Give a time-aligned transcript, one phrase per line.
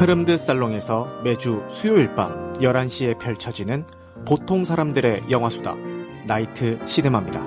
[0.00, 3.84] 흐름드 살롱에서 매주 수요일 밤 11시에 펼쳐지는
[4.26, 5.74] 보통 사람들의 영화수다
[6.26, 7.44] 나이트 시네마입니다.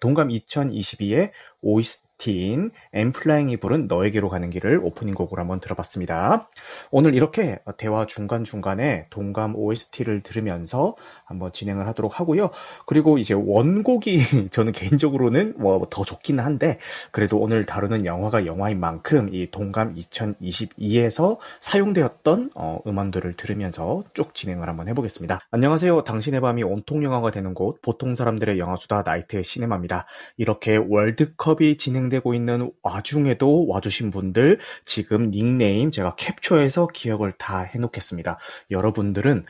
[0.00, 1.30] 동감 2022의
[1.62, 6.48] 오이스 틴 엠플라잉이 부른 너에게로 가는 길을 오프닝 곡으로 한번 들어봤습니다.
[6.90, 12.50] 오늘 이렇게 대화 중간중간에 동감 OST를 들으면서 한번 진행을 하도록 하고요.
[12.86, 16.78] 그리고 이제 원곡이 저는 개인적으로는 뭐 더 좋기는 한데
[17.10, 24.68] 그래도 오늘 다루는 영화가 영화인 만큼 이 동감 2022에서 사용되었던 어, 음원들을 들으면서 쭉 진행을
[24.68, 25.40] 한번 해보겠습니다.
[25.50, 26.04] 안녕하세요.
[26.04, 30.06] 당신의 밤이 온통 영화가 되는 곳 보통 사람들의 영화수다 나이트 시네마입니다.
[30.36, 38.38] 이렇게 월드컵이 진행되 고 있는 와중에도 와주신 분들 지금 닉네임 제가 캡처해서 기억을 다 해놓겠습니다.
[38.70, 39.44] 여러분들은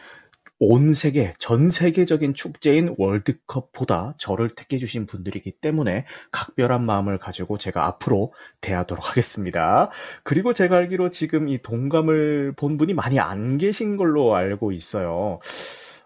[0.60, 8.32] 온 세계, 전 세계적인 축제인 월드컵보다 저를 택해주신 분들이기 때문에 각별한 마음을 가지고 제가 앞으로
[8.60, 9.90] 대하도록 하겠습니다.
[10.22, 15.40] 그리고 제가 알기로 지금 이 동감을 본 분이 많이 안 계신 걸로 알고 있어요.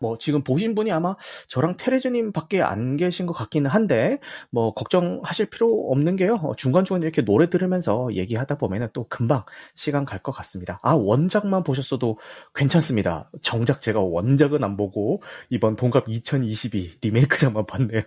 [0.01, 1.17] 뭐 지금 보신 분이 아마
[1.49, 4.19] 저랑 테레즈님 밖에 안 계신 것 같기는 한데
[4.51, 6.35] 뭐 걱정하실 필요 없는 게요.
[6.43, 10.81] 어, 중간중간 이렇게 노래 들으면서 얘기하다 보면은 또 금방 시간 갈 것 같습니다.
[10.83, 12.19] 아 원작만 보셨어도
[12.55, 13.31] 괜찮습니다.
[13.43, 18.03] 정작 제가 원작은 안 보고 이번 동갑 2022 리메이크작만 봤네요.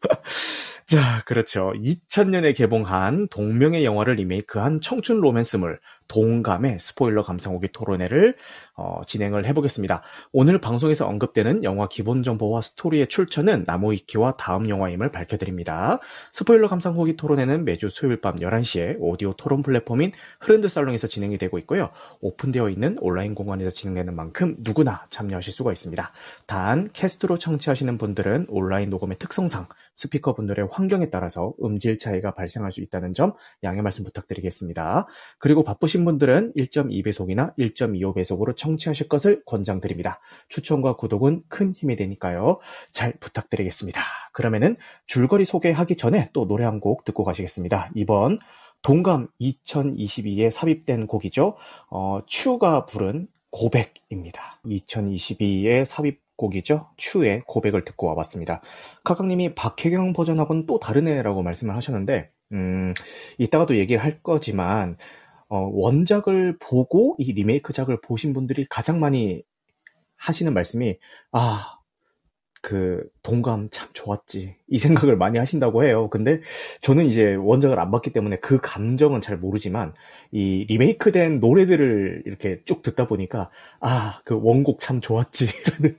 [0.86, 1.72] 자, 그렇죠.
[1.76, 8.36] 2000년에 개봉한 동명의 영화를 리메이크한 청춘 로맨스물 동감의 스포일러 감상후기 토론회를
[8.74, 10.02] 어, 진행을 해보겠습니다.
[10.32, 16.00] 오늘 방송에서 언급되는 영화 기본 정보와 스토리의 출처는 나무위키와 다음 영화임을 밝혀드립니다.
[16.32, 21.58] 스포일러 감상 후기 토론회는 매주 수요일 밤 11시에 오디오 토론 플랫폼인 흐른드 살롱에서 진행이 되고
[21.58, 21.90] 있고요.
[22.20, 26.12] 오픈되어 있는 온라인 공간에서 진행되는 만큼 누구나 참여하실 수가 있습니다.
[26.46, 33.14] 단 캐스트로 청취하시는 분들은 온라인 녹음의 특성상 스피커분들의 환경에 따라서 음질 차이가 발생할 수 있다는
[33.14, 33.32] 점
[33.62, 35.06] 양해 말씀 부탁드리겠습니다.
[35.38, 40.20] 그리고 바쁘신 분들은 1.2배속이나 1.25배속으로 청취하실 것을 권장드립니다.
[40.48, 42.58] 추천과 구독은 큰 힘이 되니까요.
[42.92, 44.00] 잘 부탁드리겠습니다.
[44.32, 44.76] 그러면은
[45.06, 47.90] 줄거리 소개하기 전에 또 노래 한 곡 듣고 가시겠습니다.
[47.94, 48.40] 이번
[48.82, 51.56] 동감 2022에 삽입된 곡이죠.
[51.90, 54.58] 어, 추가 부른 고백입니다.
[54.64, 56.88] 2022에 삽입 곡이죠.
[56.96, 58.62] 추의 고백을 듣고 와봤습니다.
[59.04, 62.94] 카카님이 박혜경 버전하고는 또 다르네라고 말씀을 하셨는데, 음,
[63.38, 64.96] 이따가도 얘기할 거지만,
[65.48, 69.42] 어, 원작을 보고 이 리메이크작을 보신 분들이 가장 많이
[70.16, 70.98] 하시는 말씀이,
[71.32, 71.78] 아,
[72.62, 74.54] 그, 동감 참 좋았지.
[74.68, 76.08] 이 생각을 많이 하신다고 해요.
[76.08, 76.40] 근데
[76.80, 79.94] 저는 이제 원작을 안 봤기 때문에 그 감정은 잘 모르지만,
[80.30, 83.50] 이 리메이크된 노래들을 이렇게 쭉 듣다 보니까,
[83.80, 85.46] 아, 그 원곡 참 좋았지.
[85.66, 85.96] 라는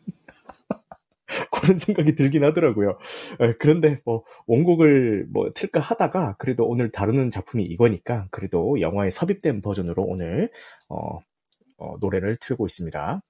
[1.52, 2.98] 그런 생각이 들긴 하더라고요.
[3.40, 9.62] 에, 그런데 뭐 원곡을 뭐 틀까 하다가 그래도 오늘 다루는 작품이 이거니까 그래도 영화에 삽입된
[9.62, 10.52] 버전으로 오늘
[10.90, 11.20] 어,
[11.78, 13.22] 어, 노래를 틀고 있습니다.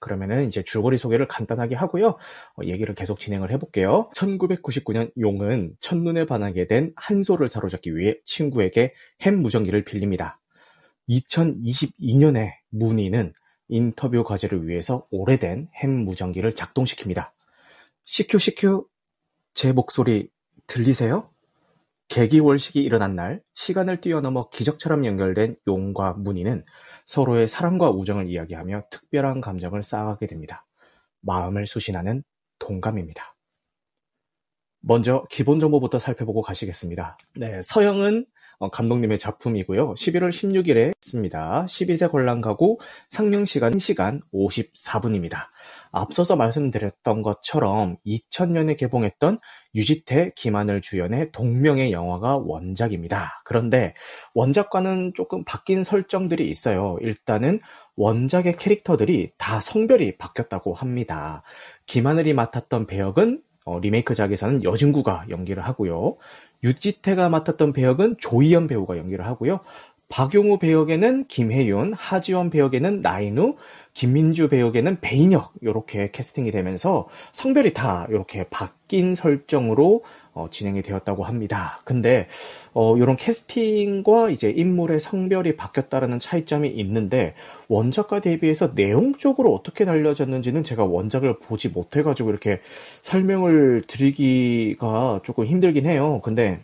[0.00, 2.08] 그러면은 이제 줄거리 소개를 간단하게 하고요.
[2.08, 4.10] 어, 얘기를 계속 진행을 해볼게요.
[4.14, 10.40] 1999년 용은 첫눈에 반하게 된 한소를 사로잡기 위해 친구에게 햄 무전기를 빌립니다.
[11.08, 13.32] 2022년에 문희는
[13.70, 17.30] 인터뷰 과제를 위해서 오래된 햄 무전기를 작동시킵니다.
[18.04, 18.86] 시큐 시큐
[19.54, 20.28] 제 목소리
[20.66, 21.30] 들리세요?
[22.08, 26.64] 개기월식이 일어난 날 시간을 뛰어넘어 기적처럼 연결된 용과 문희는
[27.06, 30.66] 서로의 사랑과 우정을 이야기하며 특별한 감정을 쌓아가게 됩니다.
[31.20, 32.24] 마음을 수신하는
[32.58, 33.36] 동감입니다.
[34.80, 37.16] 먼저 기본 정보부터 살펴보고 가시겠습니다.
[37.36, 39.94] 네, 서영은 어, 감독님의 작품이고요.
[39.94, 41.66] 11월 16일에 있습니다.
[41.66, 42.78] 12세 관람 가구
[43.08, 45.48] 상영 시간 1시간 54분입니다.
[45.92, 49.38] 앞서서 말씀드렸던 것처럼 2000년에 개봉했던
[49.74, 53.42] 유지태, 김하늘 주연의 동명의 영화가 원작입니다.
[53.44, 53.94] 그런데
[54.34, 56.98] 원작과는 조금 바뀐 설정들이 있어요.
[57.00, 57.60] 일단은
[57.96, 61.42] 원작의 캐릭터들이 다 성별이 바뀌었다고 합니다.
[61.86, 66.16] 김하늘이 맡았던 배역은 어, 리메이크작에서는 여진구가 연기를 하고요.
[66.64, 69.60] 유지태가 맡았던 배역은 조희연 배우가 연기를 하고요.
[70.10, 73.54] 박용우 배역에는 김혜윤, 하지원 배역에는 나인우,
[73.94, 80.02] 김민주 배역에는 배인혁 이렇게 캐스팅이 되면서 성별이 다 이렇게 바뀐 설정으로
[80.40, 81.80] 어, 진행이 되었다고 합니다.
[81.84, 82.26] 근데
[82.72, 87.34] 어, 이런 캐스팅과 이제 인물의 성별이 바뀌었다라는 차이점이 있는데
[87.68, 92.60] 원작과 대비해서 내용적으로 어떻게 달려졌는지는 제가 원작을 보지 못해가지고 이렇게
[93.02, 96.20] 설명을 드리기가 조금 힘들긴 해요.
[96.24, 96.60] 근데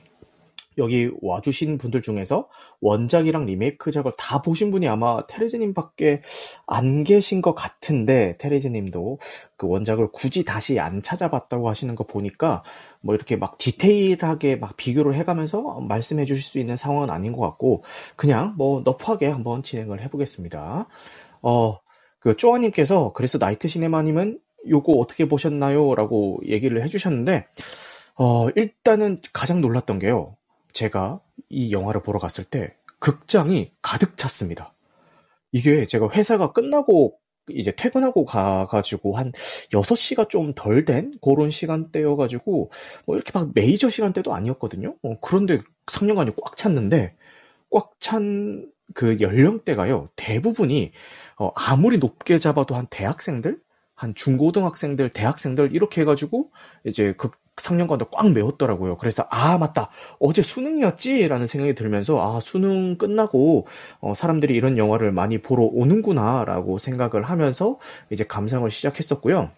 [0.79, 2.49] 여기 와주신 분들 중에서
[2.81, 6.23] 원작이랑 리메이크작을 다 보신 분이 아마 테레즈님밖에
[6.67, 9.19] 안 계신 것 같은데 테레즈님도
[9.57, 12.63] 그 원작을 굳이 다시 안 찾아봤다고 하시는 거 보니까
[13.07, 17.85] 뭐 이렇게 막 디테일하게 막 비교를 해가면서 말씀해 주실 수 있는 상황은 아닌 것 같고
[18.17, 20.87] 그냥 뭐 너프하게 한번 진행을 해보겠습니다.
[21.43, 21.79] 어,
[22.19, 25.95] 그 쪼아님께서 그래서 나이트 시네마님은 요거 어떻게 보셨나요?
[25.95, 27.47] 라고 얘기를 해주셨는데
[28.17, 30.37] 어, 일단은 가장 놀랐던 게요.
[30.73, 34.73] 제가 이 영화를 보러 갔을 때 극장이 가득 찼습니다.
[35.53, 37.19] 이게 제가 회사가 끝나고
[37.51, 39.33] 이제 퇴근하고 가가지고 한
[39.73, 42.71] 6시가 좀 덜 된 그런 시간대여가지고
[43.07, 44.97] 뭐 이렇게 막 메이저 시간대도 아니었거든요.
[45.03, 45.61] 어, 그런데
[45.91, 47.17] 상영관이 꽉 찼는데
[47.71, 50.09] 꽉 찬 그 연령대가요.
[50.17, 50.93] 대부분이
[51.39, 53.59] 어, 아무리 높게 잡아도 한 대학생들?
[53.95, 56.51] 한 중고등학생들, 대학생들 이렇게 해가지고
[56.85, 58.97] 이제 극 상년관도 꽉 메웠더라고요.
[58.97, 59.89] 그래서 아 맞다
[60.21, 63.67] 어제 수능이었지라는 생각이 들면서 아 수능 끝나고
[64.01, 67.79] 어, 사람들이 이런 영화를 많이 보러 오는구나라고 생각을 하면서
[68.11, 69.51] 이제 감상을 시작했었고요.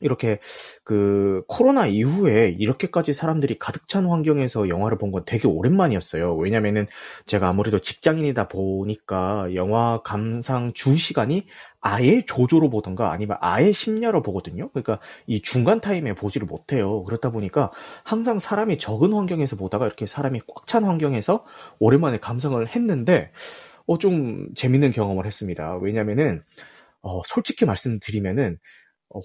[0.00, 0.38] 이렇게
[0.84, 6.34] 그 코로나 이후에 이렇게까지 사람들이 가득 찬 환경에서 영화를 본 건 되게 오랜만이었어요.
[6.36, 6.86] 왜냐면은
[7.26, 11.46] 제가 아무래도 직장인이다 보니까 영화 감상 주 시간이
[11.80, 14.70] 아예 조조로 보던가 아니면 아예 심야로 보거든요.
[14.70, 17.04] 그러니까 이 중간 타임에 보지를 못해요.
[17.04, 17.70] 그렇다 보니까
[18.04, 21.44] 항상 사람이 적은 환경에서 보다가 이렇게 사람이 꽉 찬 환경에서
[21.78, 23.30] 오랜만에 감상을 했는데
[23.86, 25.76] 어 좀 재밌는 경험을 했습니다.
[25.76, 26.42] 왜냐면은
[27.02, 28.58] 어 솔직히 말씀드리면은 어,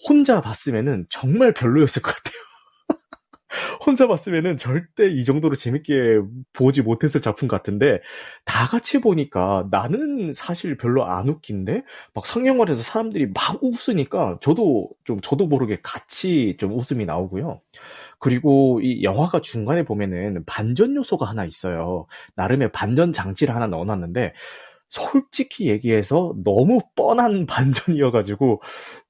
[0.07, 2.39] 혼자 봤으면은 정말 별로였을 것 같아요.
[3.85, 6.19] 혼자 봤으면은 절대 이 정도로 재밌게
[6.53, 7.99] 보지 못했을 작품 같은데
[8.45, 11.83] 다 같이 보니까 나는 사실 별로 안 웃긴데
[12.13, 17.61] 막 성경관에서 사람들이 막 웃으니까 저도 좀 저도 모르게 같이 좀 웃음이 나오고요.
[18.19, 22.05] 그리고 이 영화가 중간에 보면은 반전 요소가 하나 있어요.
[22.35, 24.33] 나름의 반전 장치를 하나 넣어놨는데
[24.89, 28.61] 솔직히 얘기해서 너무 뻔한 반전이어가지고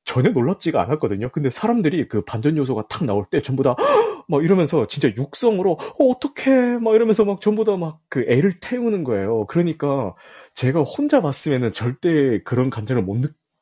[0.05, 1.29] 전혀 놀랍지가 않았거든요.
[1.31, 3.75] 근데 사람들이 그 반전 요소가 탁 나올 때 전부 다
[4.27, 9.03] 막 이러면서 진짜 육성으로 어, 어떡해 막 이러면서 막 전부 다 막 그 애를 태우는
[9.03, 9.45] 거예요.
[9.47, 10.13] 그러니까
[10.55, 13.17] 제가 혼자 봤으면은 절대 그런 감정을 못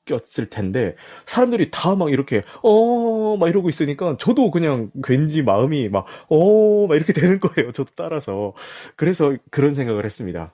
[0.08, 6.06] 느꼈을 텐데 사람들이 다 막 이렇게 어 막 이러고 있으니까 저도 그냥 괜지 마음이 막
[6.30, 7.72] 어막 이렇게 되는 거예요.
[7.72, 8.54] 저도 따라서
[8.96, 10.54] 그래서 그런 생각을 했습니다.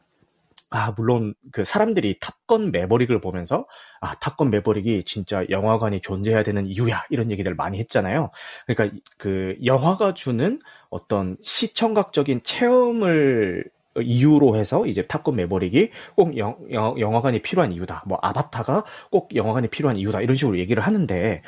[0.75, 3.67] 아, 물론 그 사람들이 탑건 매버릭을 보면서
[4.01, 7.03] 아, 탑건 매버릭이 진짜 영화관이 존재해야 되는 이유야.
[7.11, 8.31] 이런 얘기들 많이 했잖아요.
[8.65, 10.59] 그러니까 그 영화가 주는
[10.89, 13.65] 어떤 시청각적인 체험을
[14.01, 18.01] 이유로 해서 이제 탑건 매버릭이 꼭 영, 영, 영화관이 필요한 이유다.
[18.07, 20.21] 뭐 아바타가 꼭 영화관이 필요한 이유다.
[20.21, 21.43] 이런 식으로 얘기를 하는데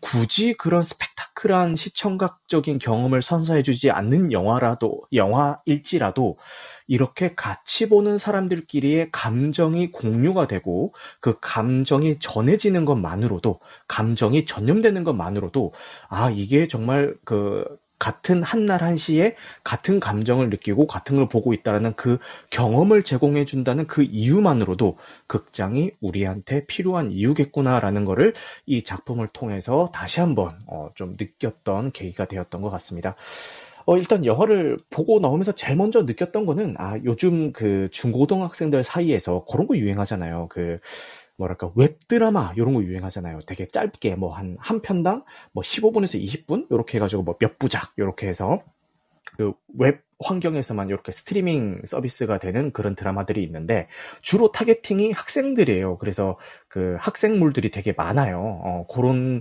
[0.00, 6.38] 굳이 그런 스펙타클한 시청각적인 경험을 선사해주지 않는 영화라도 영화일지라도
[6.90, 15.72] 이렇게 같이 보는 사람들끼리의 감정이 공유가 되고 그 감정이 전해지는 것만으로도 감정이 전염되는 것만으로도
[16.08, 17.64] 아 이게 정말 그
[18.00, 22.18] 같은 한날 한시에 같은 감정을 느끼고 같은 걸 보고 있다라는 그
[22.50, 24.96] 경험을 제공해 준다는 그 이유만으로도
[25.28, 28.34] 극장이 우리한테 필요한 이유겠구나라는 거를
[28.66, 33.14] 이 작품을 통해서 다시 한번 어 좀 느꼈던 계기가 되었던 것 같습니다.
[33.90, 39.66] 어, 일단 영화를 보고 나오면서 제일 먼저 느꼈던 거는, 아, 요즘 그 중고등학생들 사이에서 그런
[39.66, 40.46] 거 유행하잖아요.
[40.48, 40.78] 그,
[41.36, 43.40] 뭐랄까, 웹드라마, 요런 거 유행하잖아요.
[43.48, 46.70] 되게 짧게, 뭐, 한, 한 편당, 뭐, 15분에서 20분?
[46.70, 48.62] 요렇게 해가지고, 뭐, 몇 부작, 요렇게 해서,
[49.36, 53.88] 그, 웹 환경에서만 이렇게 스트리밍 서비스가 되는 그런 드라마들이 있는데,
[54.22, 55.98] 주로 타겟팅이 학생들이에요.
[55.98, 58.38] 그래서 그 학생물들이 되게 많아요.
[58.38, 59.40] 어, 그런,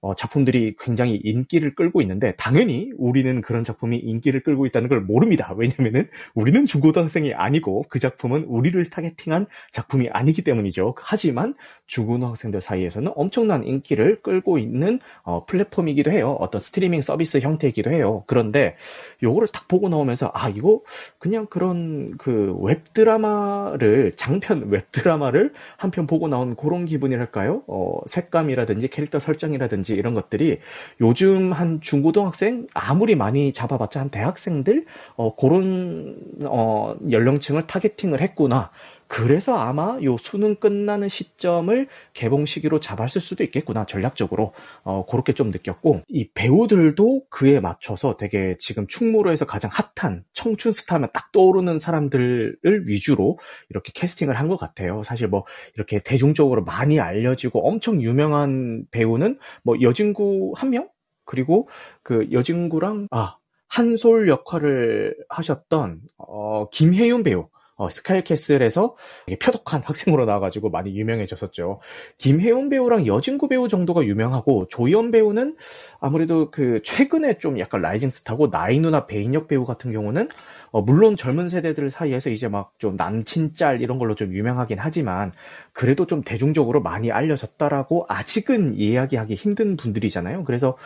[0.00, 5.52] 어, 작품들이 굉장히 인기를 끌고 있는데 당연히 우리는 그런 작품이 인기를 끌고 있다는 걸 모릅니다.
[5.56, 10.94] 왜냐면은 우리는 중고등학생이 아니고 그 작품은 우리를 타겟팅한 작품이 아니기 때문이죠.
[10.96, 11.54] 하지만
[11.86, 16.36] 중고등학생들 사이에서는 엄청난 인기를 끌고 있는 어, 플랫폼이기도 해요.
[16.40, 18.24] 어떤 스트리밍 서비스 형태이기도 해요.
[18.26, 18.76] 그런데
[19.22, 20.80] 요거를 딱 보고 나오면서 아 이거
[21.18, 27.64] 그냥 그런 그 웹드라마를 장편 웹드라마를 한 편 보고 나온 그런 기분이랄까요?
[27.66, 30.60] 어, 색감이라든지 캐릭터 설정이라든지 라든지 이런 것들이
[31.00, 38.70] 요즘 한 중고등학생 아무리 많이 잡아봤자 한 대학생들 어 그런 어 연령층을 targeting을 했구나.
[39.12, 44.52] 그래서 아마 요 수능 끝나는 시점을 개봉 시기로 잡았을 수도 있겠구나 전략적으로
[44.84, 50.70] 어, 그렇게 좀 느꼈고 이 배우들도 그에 맞춰서 되게 지금 충무로 에서 가장 핫한 청춘
[50.70, 53.36] 스타면 딱 떠오르는 사람들을 위주로
[53.68, 55.02] 이렇게 캐스팅을 한 것 같아요.
[55.02, 60.88] 사실 뭐 이렇게 대중적으로 많이 알려지고 엄청 유명한 배우는 뭐 여진구 한 명?
[61.24, 61.68] 그리고
[62.04, 63.36] 그 여진구랑 아
[63.68, 67.48] 한솔 역할을 하셨던 어, 김혜윤 배우
[67.80, 68.94] 어, 스카이캐슬에서
[69.42, 71.80] 표독한 학생으로 나와가지고 많이 유명해졌었죠.
[72.18, 75.56] 김혜윤 배우랑 여진구 배우 정도가 유명하고 조연 배우는
[75.98, 80.28] 아무래도 그 최근에 좀 약간 rising star고 나인우나 배인혁 배우 같은 경우는
[80.72, 85.32] 어, 물론 젊은 세대들 사이에서 이제 막 좀 남친짤 이런 걸로 좀 유명하긴 하지만
[85.72, 90.44] 그래도 좀 대중적으로 많이 알려졌다라고 아직은 이야기하기 힘든 분들이잖아요.
[90.44, 90.76] 그래서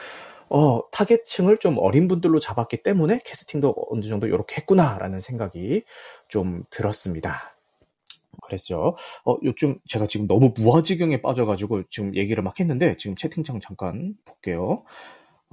[0.51, 5.85] 어, 타겟층을 좀 어린 분들로 잡았기 때문에 캐스팅도 어느 정도 이렇게 했구나라는 생각이
[6.29, 7.55] 좀 들었습니다.
[8.43, 8.97] 그랬죠.
[9.25, 14.85] 어, 요즘 제가 지금 너무 무화지경에 빠져가지고 지금 얘기를 막 했는데 지금 채팅창 잠깐 볼게요.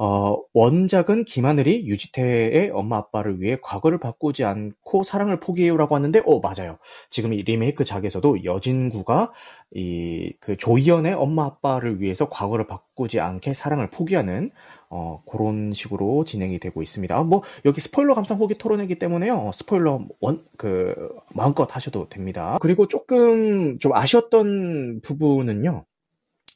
[0.04, 6.80] 어, 원작은 김하늘이 유지태의 엄마 아빠를 위해 과거를 바꾸지 않고 사랑을 포기해요라고 하는데, 어, 맞아요.
[7.12, 9.32] 지금 이 리메이크작에서도 여진구가
[9.76, 14.50] 이, 그 조희연의 엄마 아빠를 위해서 과거를 바꾸지 않게 사랑을 포기하는,
[14.90, 17.22] 어, 그런 식으로 진행이 되고 있습니다.
[17.22, 19.52] 뭐, 여기 스포일러 감상 후기 토론이기 때문에요.
[19.54, 20.96] 스포일러 원, 그,
[21.36, 22.58] 마음껏 하셔도 됩니다.
[22.60, 25.86] 그리고 조금 좀 아쉬웠던 부분은요.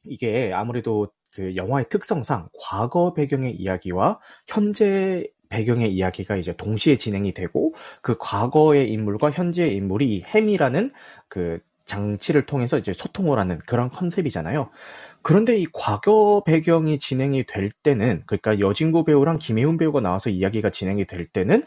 [0.08, 7.74] 이게 아무래도 그 영화의 특성상 과거 배경의 이야기와 현재 배경의 이야기가 이제 동시에 진행이 되고
[8.02, 10.92] 그 과거의 인물과 현재의 인물이 이 햄이라는
[11.28, 14.70] 그 장치를 통해서 이제 소통을 하는 그런 컨셉이잖아요.
[15.22, 21.06] 그런데 이 과거 배경이 진행이 될 때는 그러니까 여진구 배우랑 김혜윤 배우가 나와서 이야기가 진행이
[21.06, 21.64] 될 때는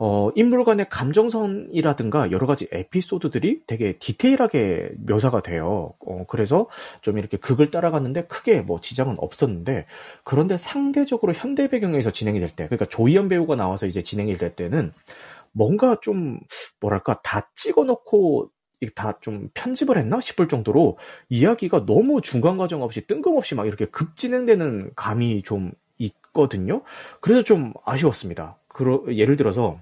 [0.00, 5.92] 어 인물 간의 감정선이라든가 여러 가지 에피소드들이 되게 디테일하게 묘사가 돼요.
[6.06, 6.68] 어 그래서
[7.00, 9.86] 좀 이렇게 극을 따라갔는데 크게 뭐 지장은 없었는데
[10.24, 14.92] 그런데 상대적으로 현대 배경에서 진행이 될 때 그러니까 조이연 배우가 나와서 이제 진행이 될 때는
[15.52, 16.40] 뭔가 좀
[16.80, 18.50] 뭐랄까 다 찍어놓고
[18.94, 24.92] 다좀 편집을 했나 싶을 정도로 이야기가 너무 중간 과정 없이 뜬금없이 막 이렇게 급 진행되는
[24.94, 26.82] 감이 좀 있거든요.
[27.20, 28.56] 그래서 좀 아쉬웠습니다.
[28.68, 29.80] 그러, 예를 들어서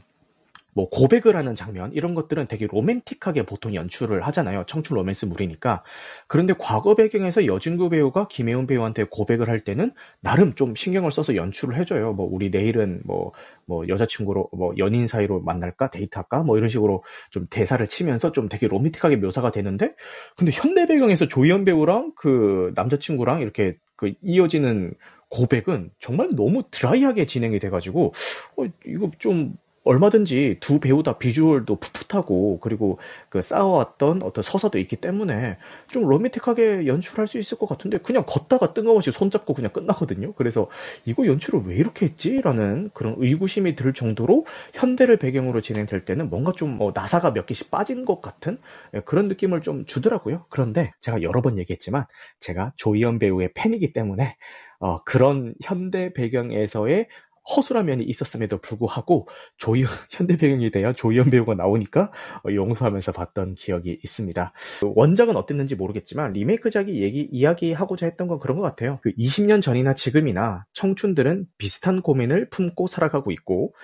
[0.76, 4.64] 뭐 고백을 하는 장면 이런 것들은 되게 로맨틱하게 보통 연출을 하잖아요.
[4.66, 5.82] 청춘 로맨스물이니까.
[6.28, 11.78] 그런데 과거 배경에서 여진구 배우가 김혜훈 배우한테 고백을 할 때는 나름 좀 신경을 써서 연출을
[11.78, 12.12] 해줘요.
[12.12, 13.32] 뭐 우리 내일은 뭐뭐
[13.64, 18.68] 뭐 여자친구로 뭐 연인 사이로 만날까 데이트할까 뭐 이런 식으로 좀 대사를 치면서 좀 되게
[18.68, 19.94] 로맨틱하게 묘사가 되는데
[20.36, 24.92] 근데 현대 배경에서 조희연 배우랑 그 남자친구랑 이렇게 그 이어지는
[25.30, 28.12] 고백은 정말 너무 드라이하게 진행이 돼가지고
[28.58, 29.56] 어, 이거 좀
[29.86, 35.56] 얼마든지 두 배우 다 비주얼도 풋풋하고 그리고 그 쌓아왔던 어떤 서사도 있기 때문에
[35.88, 40.34] 좀 로맨틱하게 연출할 수 있을 것 같은데 그냥 걷다가 뜬금없이 손잡고 그냥 끝나거든요.
[40.34, 40.68] 그래서
[41.04, 46.76] 이거 연출을 왜 이렇게 했지라는 그런 의구심이 들 정도로 현대를 배경으로 진행될 때는 뭔가 좀
[46.76, 48.58] 뭐 나사가 몇 개씩 빠진 것 같은
[48.94, 50.44] 예, 그런 느낌을 좀 주더라고요.
[50.48, 52.04] 그런데 제가 여러 번 얘기했지만
[52.40, 54.36] 제가 조이연 배우의 팬이기 때문에
[54.78, 57.08] 어, 그런 현대 배경에서의
[57.54, 62.10] 허술한 면이 있었음에도 불구하고 조이현 현대 배경에 대한 조이현 배우가 나오니까
[62.44, 64.52] 어, 용서하면서 봤던 기억이 있습니다.
[64.82, 68.98] 원작은 어땠는지 모르겠지만 리메이크작이 얘기 이야기하고자 했던 건 그런 것 같아요.
[69.02, 73.74] 그 20년 전이나 지금이나 청춘들은 비슷한 고민을 품고 살아가고 있고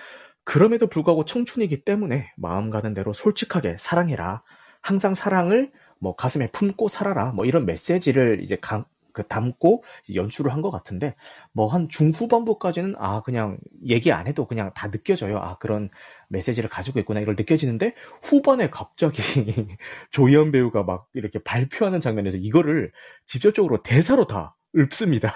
[0.43, 4.43] 그럼에도 불구하고 청춘이기 때문에 마음 가는 대로 솔직하게 사랑해라.
[4.81, 7.31] 항상 사랑을 뭐 가슴에 품고 살아라.
[7.31, 9.83] 뭐 이런 메시지를 이제 강, 그 담고
[10.15, 11.15] 연출을 한 것 같은데
[11.51, 15.37] 뭐 한 중후반부까지는 아 그냥 얘기 안 해도 그냥 다 느껴져요.
[15.39, 15.89] 아 그런
[16.29, 19.21] 메시지를 가지고 있구나 이걸 느껴지는데 후반에 갑자기
[20.11, 22.91] 조이연 배우가 막 이렇게 발표하는 장면에서 이거를
[23.25, 25.33] 직접적으로 대사로 다 읊습니다.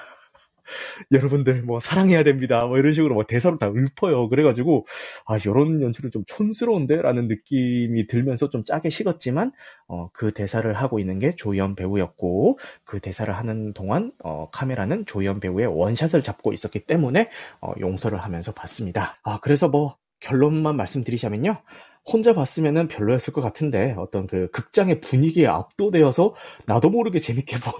[1.12, 2.66] 여러분들 뭐 사랑해야 됩니다.
[2.66, 4.30] 뭐 이런 식으로 뭐 대사로 다 읊어요.
[4.30, 4.86] 그래가지고
[5.26, 9.52] 아 이런 연출은 좀 촌스러운데라는 느낌이 들면서 좀 짜게 식었지만
[9.88, 15.40] 어, 그 대사를 하고 있는 게 조연 배우였고 그 대사를 하는 동안 어, 카메라는 조연
[15.40, 17.30] 배우의 원샷을 잡고 있었기 때문에
[17.62, 19.20] 어, 용서를 하면서 봤습니다.
[19.24, 21.62] 아 그래서 뭐 결론만 말씀드리자면요.
[22.08, 26.34] 혼자 봤으면 별로였을 것 같은데 어떤 그 극장의 분위기에 압도되어서
[26.66, 27.74] 나도 모르게 재밌게 본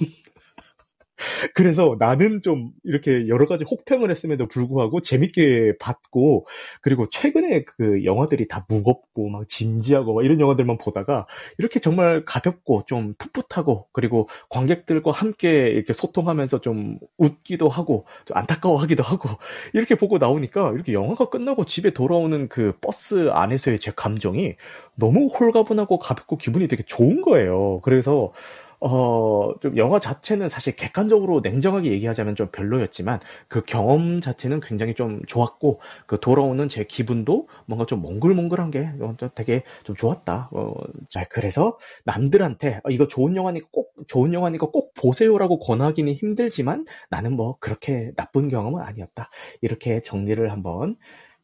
[1.56, 6.46] 그래서 나는 좀 이렇게 여러 가지 혹평을 했음에도 불구하고 재밌게 봤고,
[6.82, 11.26] 그리고 최근에 그 영화들이 다 무겁고 막 진지하고 막 이런 영화들만 보다가
[11.58, 19.04] 이렇게 정말 가볍고 좀 풋풋하고, 그리고 관객들과 함께 이렇게 소통하면서 좀 웃기도 하고, 좀 안타까워하기도
[19.04, 19.30] 하고,
[19.74, 24.56] 이렇게 보고 나오니까 이렇게 영화가 끝나고 집에 돌아오는 그 버스 안에서의 제 감정이
[24.96, 27.82] 너무 홀가분하고 가볍고 기분이 되게 좋은 거예요.
[27.84, 28.32] 그래서
[28.80, 35.22] 어, 좀 영화 자체는 사실 객관적으로 냉정하게 얘기하자면 좀 별로였지만 그 경험 자체는 굉장히 좀
[35.26, 38.92] 좋았고 그 돌아오는 제 기분도 뭔가 좀 몽글몽글한 게
[39.34, 40.50] 되게 좀 좋았다.
[40.56, 40.74] 어,
[41.10, 47.36] 자, 그래서 남들한테 어, 이거 좋은 영화니까 꼭 좋은 영화니까 꼭 보세요라고 권하기는 힘들지만 나는
[47.36, 49.30] 뭐 그렇게 나쁜 경험은 아니었다.
[49.62, 50.98] 이렇게 정리를 한번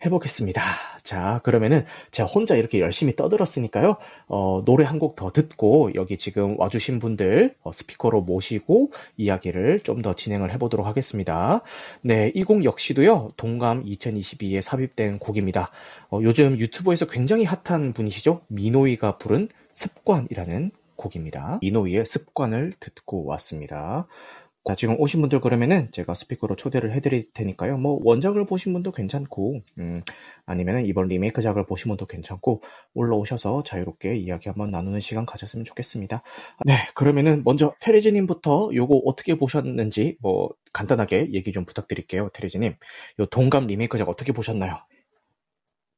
[0.06, 0.62] 해보겠습니다.
[1.04, 3.98] 자, 그러면은 제가 혼자 이렇게 열심히 떠들었으니까요.
[4.28, 10.02] 어, 노래 한 곡 더 듣고 여기 지금 와주신 분들 어, 스피커로 모시고 이야기를 좀
[10.02, 11.62] 더 진행을 해보도록 하겠습니다.
[12.02, 13.32] 네, 이 곡 역시도요.
[13.38, 15.72] 동감 2022에 삽입된 곡입니다.
[16.10, 18.42] 어, 요즘 유튜브에서 굉장히 핫한 분이시죠.
[18.48, 21.60] 미노이가 부른 습관이라는 곡입니다.
[21.62, 24.08] 미노이의 습관을 듣고 왔습니다.
[24.66, 27.78] 자, 지금 오신 분들 그러면은 제가 스피커로 초대를 해드릴 테니까요.
[27.78, 30.02] 뭐 원작을 보신 분도 괜찮고, 음,
[30.46, 32.62] 아니면은 이번 리메이크작을 보신 분도 괜찮고
[32.94, 36.24] 올라오셔서 자유롭게 이야기 한번 나누는 시간 가졌으면 좋겠습니다.
[36.66, 42.74] 네, 그러면은 먼저 테레지님부터 요거 어떻게 보셨는지 뭐 간단하게 얘기 좀 부탁드릴게요, 테레지님.
[43.20, 44.78] 요 동감 리메이크작 어떻게 보셨나요?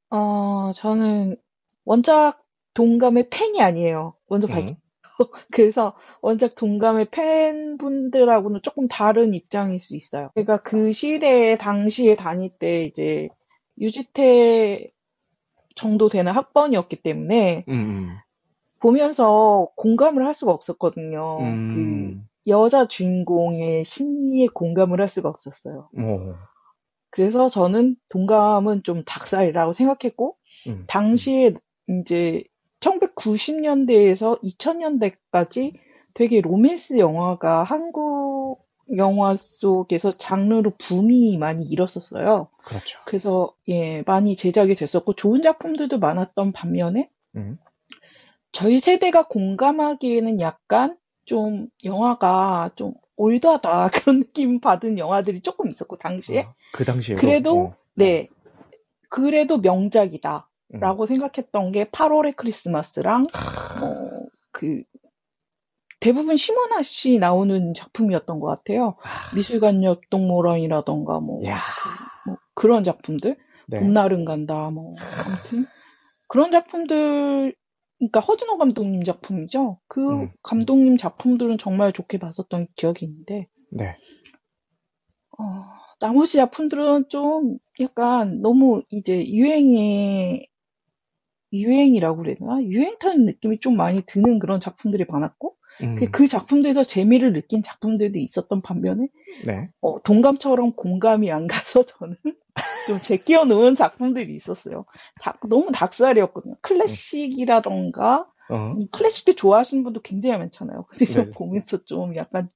[0.09, 1.37] 어, 저는
[1.83, 2.43] 원작
[2.73, 4.15] 동감의 팬이 아니에요.
[4.27, 4.75] 먼저 밝, 음.
[5.51, 10.31] 그래서 원작 동감의 팬분들하고는 조금 다른 입장일 수 있어요.
[10.33, 13.29] 그러니까 그 시대에 당시에 다닐 때 이제
[13.79, 14.91] 유지태
[15.75, 17.73] 정도 되는 학번이었기 때문에 음.
[17.73, 18.17] 음.
[18.79, 21.39] 보면서 공감을 할 수가 없었거든요.
[21.41, 21.69] 음.
[21.73, 25.89] 그 여자 주인공의 심리에 공감을 할 수가 없었어요.
[25.97, 26.35] 오.
[27.09, 30.35] 그래서 저는 동감은 좀 닭살이라고 생각했고
[30.67, 30.83] 음.
[30.87, 31.53] 당시에
[31.87, 32.43] 이제
[32.85, 35.73] 1990년대에서 2000년대까지
[36.13, 38.65] 되게 로맨스 영화가 한국
[38.97, 42.49] 영화 속에서 장르로 붐이 많이 일었었어요.
[42.63, 42.99] 그렇죠.
[43.05, 47.57] 그래서 예 많이 제작이 됐었고 좋은 작품들도 많았던 반면에 음.
[48.51, 56.41] 저희 세대가 공감하기에는 약간 좀 영화가 좀 올드하다 그런 느낌 받은 영화들이 조금 있었고 당시에
[56.41, 57.75] 어, 그 당시에 그래도 어.
[57.95, 58.27] 네
[59.09, 60.54] 그래도 명작이다 음.
[60.69, 64.83] 라고 생각했던 게 8월의 크리스마스랑 어, 그
[65.99, 68.97] 대부분 심원아 씨 나오는 작품이었던 것 같아요.
[69.03, 69.35] 아.
[69.35, 73.37] 미술관 옆 동물원이라던가 뭐, 그, 뭐, 그런 작품들.
[73.67, 73.79] 네.
[73.79, 75.65] 봄날은 간다 뭐 아무튼
[76.27, 77.55] 그런 작품들
[77.97, 79.79] 그러니까 허준호 감독님 작품이죠.
[79.87, 80.31] 그 음.
[80.43, 83.97] 감독님 작품들은 정말 좋게 봤었던 기억이 있는데 네.
[85.37, 85.43] 어,
[85.99, 90.45] 나머지 작품들은 좀 약간 너무 이제 유행에
[91.55, 92.61] 유행이라고 그래야 되나?
[92.63, 95.95] 유행 타는 느낌이 좀 많이 드는 그런 작품들이 많았고, 음.
[95.95, 99.07] 그, 그 작품들에서 재미를 느낀 작품들도 있었던 반면에,
[99.45, 99.69] 네.
[99.81, 102.15] 어, 동감처럼 공감이 안 가서 저는
[102.87, 104.85] 좀 제끼어 놓은 작품들이 있었어요.
[105.19, 106.55] 다, 너무 닭살이었거든요.
[106.61, 108.55] 클래식이라던가, 어.
[108.77, 110.85] 음, 클래식도 좋아하시는 분도 굉장히 많잖아요.
[110.89, 111.31] 근데 좀 네.
[111.31, 112.49] 보면서 좀 약간,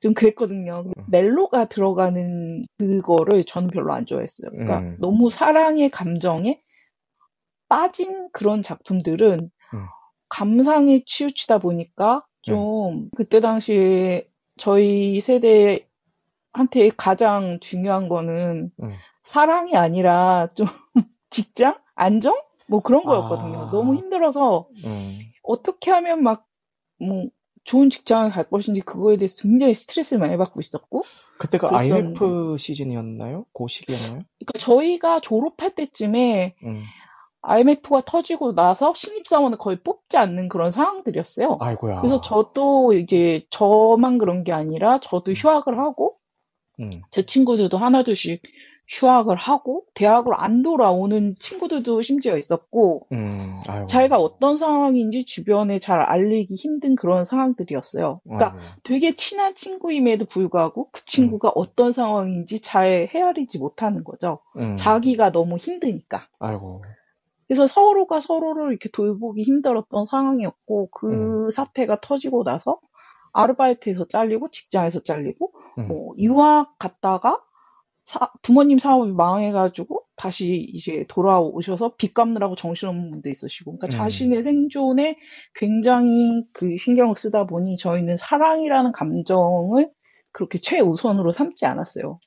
[0.00, 0.84] 좀 그랬거든요.
[0.86, 0.92] 음.
[1.06, 4.50] 멜로가 들어가는 그거를 저는 별로 안 좋아했어요.
[4.50, 4.96] 그러니까 음.
[5.00, 6.60] 너무 사랑의 감정에
[7.74, 9.86] 빠진 그런 작품들은 음.
[10.28, 13.10] 감상에 치우치다 보니까 좀 음.
[13.16, 18.92] 그때 당시에 저희 세대한테 가장 중요한 거는 음.
[19.24, 20.68] 사랑이 아니라 좀
[21.30, 21.76] 직장?
[21.96, 22.36] 안정?
[22.68, 23.58] 뭐 그런 거였거든요.
[23.58, 23.70] 아.
[23.72, 25.18] 너무 힘들어서 음.
[25.42, 26.46] 어떻게 하면 막
[26.98, 27.26] 뭐
[27.64, 31.02] 좋은 직장을 갈 것인지 그거에 대해서 굉장히 스트레스를 많이 받고 있었고
[31.38, 33.46] 그때가 IMF 시즌이었나요?
[33.54, 34.24] 그 시기였나요?
[34.38, 36.82] 그러니까 저희가 졸업할 때쯤에 음.
[37.46, 41.58] IMF가 터지고 나서 신입사원을 거의 뽑지 않는 그런 상황들이었어요.
[41.60, 42.00] 아이고야.
[42.00, 45.34] 그래서 저도 이제 저만 그런 게 아니라 저도 음.
[45.34, 46.16] 휴학을 하고
[46.80, 46.90] 음.
[47.10, 48.42] 제 친구들도 하나둘씩
[48.88, 56.54] 휴학을 하고 대학을 안 돌아오는 친구들도 심지어 있었고 음, 자기가 어떤 상황인지 주변에 잘 알리기
[56.54, 58.20] 힘든 그런 상황들이었어요.
[58.24, 58.58] 그러니까 아이고.
[58.82, 61.52] 되게 친한 친구임에도 불구하고 그 친구가 음.
[61.56, 64.40] 어떤 상황인지 잘 헤아리지 못하는 거죠.
[64.58, 64.76] 음.
[64.76, 66.26] 자기가 너무 힘드니까.
[66.38, 66.82] 아이고.
[67.46, 71.50] 그래서 서로가 서로를 이렇게 돌보기 힘들었던 상황이었고 그 음.
[71.50, 72.80] 사태가 터지고 나서
[73.32, 75.88] 아르바이트에서 잘리고 직장에서 잘리고 음.
[75.88, 77.40] 뭐 유학 갔다가
[78.04, 83.90] 사, 부모님 사업이 망해가지고 다시 이제 돌아오셔서 빚 갚느라고 정신없는 분도 있으시고, 그러니까 음.
[83.98, 85.16] 자신의 생존에
[85.54, 89.90] 굉장히 그 신경을 쓰다 보니 저희는 사랑이라는 감정을
[90.32, 92.18] 그렇게 최우선으로 삼지 않았어요.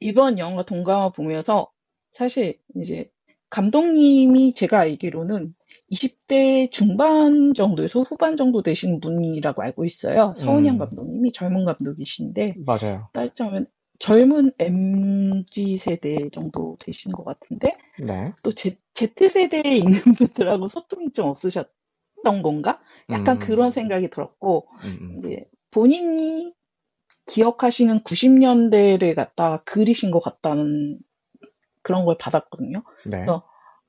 [0.00, 1.70] 이번 영화 동감아 보면서
[2.12, 3.08] 사실 이제
[3.54, 5.54] 감독님이 제가 알기로는
[5.92, 10.34] 20대 중반 정도에서 후반 정도 되시는 분이라고 알고 있어요.
[10.36, 10.78] 서은영 음.
[10.78, 13.08] 감독님이 젊은 감독이신데 맞아요.
[13.12, 13.68] 따지자면
[14.00, 18.32] 젊은 MZ 세대 정도 되시는 것 같은데 네.
[18.42, 22.80] 또 Z, Z세대에 있는 분들하고 소통이 좀 없으셨던 건가?
[23.10, 23.38] 약간 음.
[23.38, 25.18] 그런 생각이 들었고 음, 음.
[25.18, 26.52] 이제 본인이
[27.26, 30.98] 기억하시는 90년대를 갖다가 그리신 것 같다는
[31.84, 32.82] 그런 걸 받았거든요.
[33.04, 33.18] 네.
[33.18, 33.44] 그래서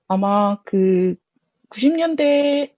[0.08, 1.16] 아마 그
[1.70, 2.70] 90년대에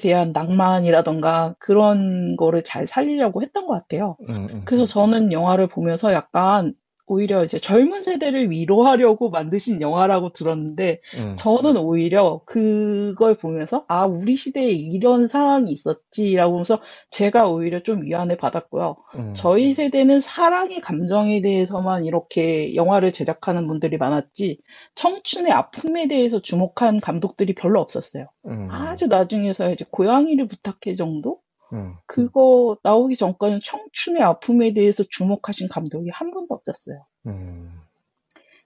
[0.00, 4.16] 대한 낭만이라던가 그런 거를 잘 살리려고 했던 것 같아요.
[4.28, 4.62] 음, 음.
[4.64, 6.74] 그래서 저는 영화를 보면서 약간
[7.06, 11.34] 오히려 이제 젊은 세대를 위로하려고 만드신 영화라고 들었는데 음.
[11.36, 18.36] 저는 오히려 그걸 보면서 아 우리 시대에 이런 상황이 있었지라고 하면서 제가 오히려 좀 위안을
[18.36, 18.96] 받았고요.
[19.16, 19.34] 음.
[19.34, 24.60] 저희 세대는 사랑의 감정에 대해서만 이렇게 영화를 제작하는 분들이 많았지
[24.94, 28.26] 청춘의 아픔에 대해서 주목한 감독들이 별로 없었어요.
[28.46, 28.68] 음.
[28.70, 31.40] 아주 나중에서 이제 고양이를 부탁해 정도
[31.72, 31.94] 음.
[32.06, 37.06] 그거 나오기 전까지는 청춘의 아픔에 대해서 주목하신 감독이 한 분도 없었어요.
[37.26, 37.80] 음.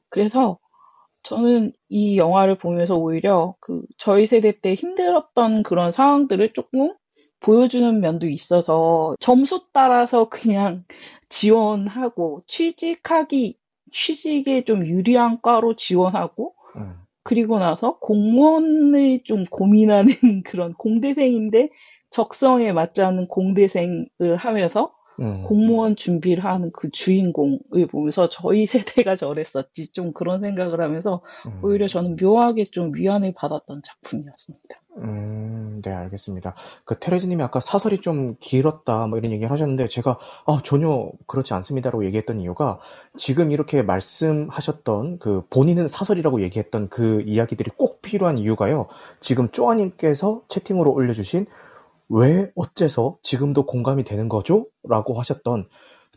[0.09, 0.59] 그래서
[1.23, 6.95] 저는 이 영화를 보면서 오히려 그 저희 세대 때 힘들었던 그런 상황들을 조금
[7.41, 10.85] 보여주는 면도 있어서 점수 따라서 그냥
[11.29, 13.59] 지원하고 취직하기
[13.93, 16.95] 취직에 좀 유리한 과로 지원하고 음.
[17.23, 20.07] 그리고 나서 공무원을 좀 고민하는
[20.45, 21.71] 그런 공대생인데
[22.11, 25.45] 적성에 맞지 않는 공대생을 하면서 음.
[25.45, 28.67] 공무원 준비를 하는 그 주인공을 보면서 저희
[29.07, 31.61] 세대가 저랬었지 좀 그런 생각을 하면서 음.
[31.63, 34.77] 오히려 저는 묘하게 좀 위안을 받았던 작품이었습니다.
[34.99, 36.55] 음, 네, 알겠습니다.
[36.85, 42.07] 그 테레즈님이 아까 사설이 좀 길었다, 뭐 이런 얘기를 하셨는데, 제가, 아, 전혀 그렇지 않습니다라고
[42.07, 42.79] 얘기했던 이유가,
[43.19, 48.87] 지금 이렇게 말씀하셨던, 그, 본인은 사설이라고 얘기했던 그 이야기들이 꼭 필요한 이유가요.
[49.21, 51.47] 지금 쪼아님께서 채팅으로 올려주신,
[52.09, 54.67] 왜, 어째서 지금도 공감이 되는 거죠?
[54.89, 55.69] 라고 하셨던,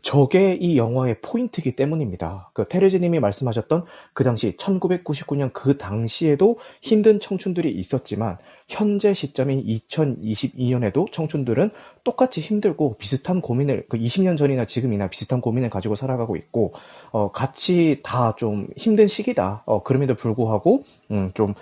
[0.02, 2.50] 저게 이 영화의 포인트이기 때문입니다.
[2.54, 11.70] 그 테레즈님이 말씀하셨던 그 당시 1999년 그 당시에도 힘든 청춘들이 있었지만 현재 시점인 2022년에도 청춘들은
[12.02, 16.72] 똑같이 힘들고 비슷한 고민을 그 20년 전이나 지금이나 비슷한 고민을 가지고 살아가고 있고
[17.12, 19.64] 어 같이 다 좀 힘든 시기다.
[19.66, 21.54] 어 그럼에도 불구하고 음 좀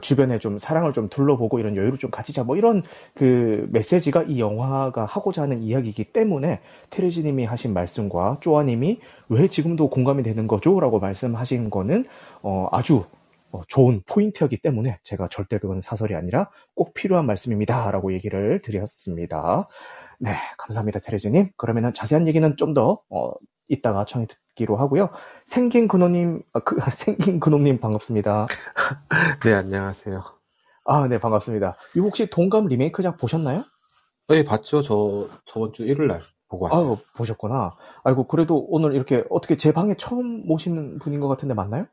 [0.00, 2.82] 주변에 좀 사랑을 좀 둘러보고 이런 여유를 좀 가지자 뭐 이런
[3.14, 10.22] 그 메시지가 이 영화가 하고자 하는 이야기이기 때문에 테레지님이 하신 말씀과 쪼아님이 왜 지금도 공감이
[10.22, 12.06] 되는 거죠?라고 말씀하신 거는
[12.42, 13.04] 어 아주
[13.54, 19.68] 어, 좋은 포인트였기 때문에 제가 절대 그건 사설이 아니라 꼭 필요한 말씀입니다라고 얘기를 드렸습니다.
[20.18, 21.50] 네, 감사합니다, 테레즈님.
[21.56, 23.30] 그러면은 자세한 얘기는 좀더 어,
[23.68, 25.10] 이따가 청해 듣 기로 하고요.
[25.44, 28.46] 생긴 근호님, 아, 그, 생긴 근호님 반갑습니다.
[29.44, 30.22] 네, 안녕하세요.
[30.86, 31.74] 아, 네, 반갑습니다.
[31.96, 33.62] 이거 혹시 동감 리메이크작 보셨나요?
[34.28, 34.82] 네, 봤죠.
[34.82, 36.92] 저 저번 주 일요일 날 보고 왔어요.
[36.92, 37.72] 아, 보셨구나.
[38.04, 41.86] 아이고, 그래도 오늘 이렇게 어떻게 제 방에 처음 모시는 분인 것 같은데 맞나요?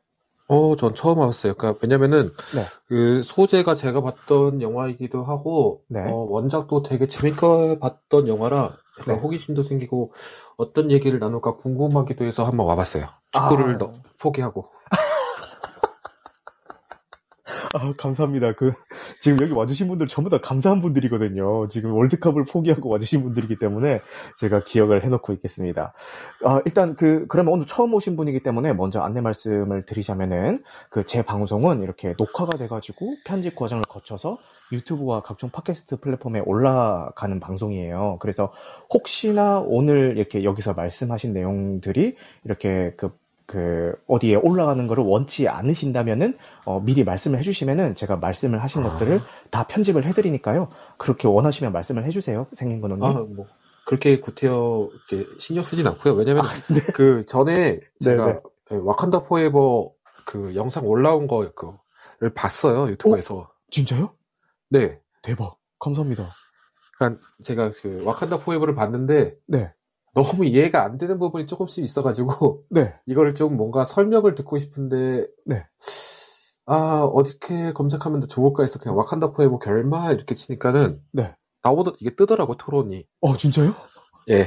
[0.48, 1.54] 어, 전 처음 와봤어요.
[1.54, 2.64] 그러니까 왜냐면은 네.
[2.86, 6.02] 그 소재가 제가 봤던 영화이기도 하고 네.
[6.04, 8.68] 어, 원작도 되게 재밌게 봤던 영화라
[9.00, 9.22] 약간 네.
[9.22, 10.12] 호기심도 생기고
[10.56, 13.06] 어떤 얘기를 나눌까 궁금하기도 해서 한번 와봤어요.
[13.32, 13.78] 축구를 아.
[13.78, 14.66] 너- 포기하고.
[17.74, 18.52] 아, 감사합니다.
[18.54, 18.72] 그,
[19.20, 21.68] 지금 여기 와주신 분들 전부 다 감사한 분들이거든요.
[21.68, 23.98] 지금 월드컵을 포기하고 와주신 분들이기 때문에
[24.38, 25.94] 제가 기억을 해놓고 있겠습니다.
[26.44, 31.22] 아, 일단 그, 그러면 오늘 처음 오신 분이기 때문에 먼저 안내 말씀을 드리자면은 그 제
[31.22, 34.38] 방송은 이렇게 녹화가 돼가지고 편집 과정을 거쳐서
[34.72, 38.16] 유튜브와 각종 팟캐스트 플랫폼에 올라가는 방송이에요.
[38.20, 38.50] 그래서
[38.94, 43.10] 혹시나 오늘 이렇게 여기서 말씀하신 내용들이 이렇게 그
[43.52, 48.88] 그 어디에 올라가는 거를 원치 않으신다면은 어, 미리 말씀을 해주시면은 제가 말씀을 하신 아.
[48.88, 49.18] 것들을
[49.50, 50.68] 다 편집을 해드리니까요.
[50.96, 53.02] 그렇게 원하시면 말씀을 해주세요, 생긴 거는.
[53.02, 53.44] 아, 뭐
[53.86, 56.14] 그렇게 구태여 이렇게 신경 쓰진 않고요.
[56.14, 56.44] 왜냐면
[56.94, 58.40] 그 전에 제가 네, 네.
[58.70, 59.92] 네, 와칸다 포에버
[60.24, 61.52] 그 영상 올라온 거
[62.18, 63.50] 그를 봤어요 유튜브에서.
[63.70, 64.14] 진짜요?
[64.70, 64.98] 네.
[65.20, 65.58] 대박.
[65.78, 66.24] 감사합니다.
[66.96, 69.70] 그러니까 제가 그 와칸다 포에버를 봤는데 네,
[70.14, 75.64] 너무 이해가 안 되는 부분이 조금씩 있어가지고 네, 이거를 좀 뭔가 설명을 듣고 싶은데 네.
[76.66, 81.34] 아 어떻게 검색하면 더 좋을까 해서 그냥 와칸다 포에버 결말 이렇게 치니까는 네.
[81.62, 83.74] 나오다 이게 뜨더라고 토론이 어, 진짜요?
[84.30, 84.46] 예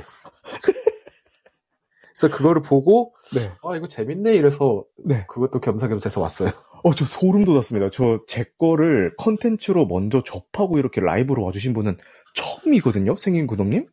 [2.18, 3.52] 그래서 그거를 보고 네.
[3.64, 5.26] 아 이거 재밌네 이래서 네.
[5.28, 6.50] 그것도 겸사겸사해서 왔어요.
[6.84, 7.90] 어, 저 소름 돋았습니다.
[7.90, 11.98] 저 제 거를 컨텐츠로 먼저 접하고 이렇게 라이브로 와주신 분은
[12.36, 13.18] 처음이거든요.
[13.18, 13.86] 생긴 그놈님.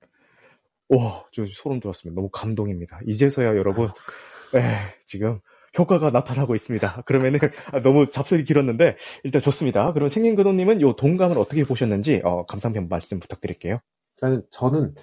[0.88, 2.14] 와, 저 소름 돋았습니다.
[2.21, 3.01] 너무 감동입니다.
[3.07, 4.61] 이제서야 여러분, 에,
[5.07, 5.40] 지금
[5.79, 7.03] 효과가 나타나고 있습니다.
[7.07, 7.40] 그러면은
[7.73, 9.92] 아, 너무 잡설이 길었는데 일단 좋습니다.
[9.92, 13.79] 그럼 생긴 그놈님은 요 동감을 어떻게 보셨는지 어, 감상평 말씀 부탁드릴게요.
[14.16, 14.95] 그러니까 저는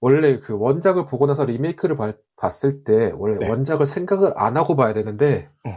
[0.00, 3.48] 원래 그 원작을 보고 나서 리메이크를 봐- 봤을 때 원래 네.
[3.48, 5.70] 원작을 생각을 안 하고 봐야 되는데 어.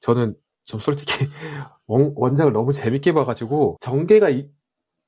[0.00, 1.12] 저는 좀 솔직히
[1.88, 4.48] 원, 원작을 너무 재밌게 봐가지고 전개가 이-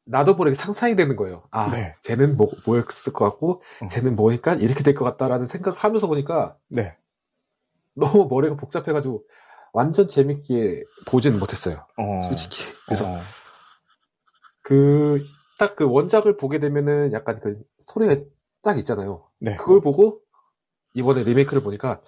[0.07, 1.43] 나도 모르게 상상이 되는 거예요.
[1.51, 1.95] 아, 네.
[2.03, 3.87] 쟤는 뭐, 뭐였을 것 같고, 어.
[3.89, 6.97] 쟤는 뭐니까 이렇게 될 것 같다라는 생각을 하면서 보니까 네.
[7.95, 9.25] 너무 머리가 복잡해가지고
[9.73, 11.87] 완전 재밌게 보지는 못했어요.
[11.99, 12.63] 어, 솔직히.
[12.87, 13.17] 그래서 어,
[14.63, 15.23] 그,
[15.59, 18.17] 딱 그 원작을 보게 되면은 약간 그 스토리가
[18.63, 19.27] 딱 있잖아요.
[19.39, 19.57] 네.
[19.57, 20.21] 그걸 보고
[20.95, 22.01] 이번에 리메이크를 보니까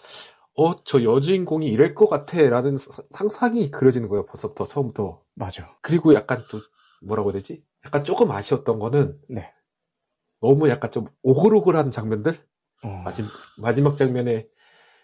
[0.56, 4.26] 어, 저 여주인공이 이럴 것 같아 라는 사- 상상이 그려지는 거예요.
[4.26, 5.22] 벌써부터 처음부터.
[5.34, 5.76] 맞아.
[5.82, 6.58] 그리고 약간 또
[7.02, 7.64] 뭐라고 해야 되지?
[7.84, 9.52] 약간 조금 아쉬웠던 거는 네.
[10.40, 12.38] 너무 약간 좀 오글오글한 장면들?
[12.84, 13.22] 어, 마지,
[13.60, 14.48] 마지막 장면에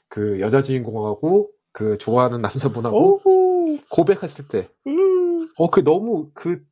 [0.08, 5.48] 그 여자 주인공하고 그 좋아하는 남자분하고 오호, 고백했을 때 음.
[5.58, 6.64] 어, 그 너무 그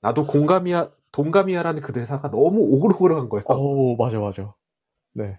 [0.00, 3.44] 나도 공감이야 동감이야라는 그 대사가 너무 오글오글한 거예요.
[3.46, 4.54] 어, 맞아, 맞아.
[5.12, 5.38] 네.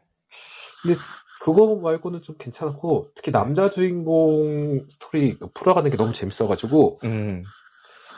[1.41, 7.43] 그거 말고는 좀 괜찮았고 특히 남자 주인공 스토리 풀어가는 게 너무 재밌어가지고 음.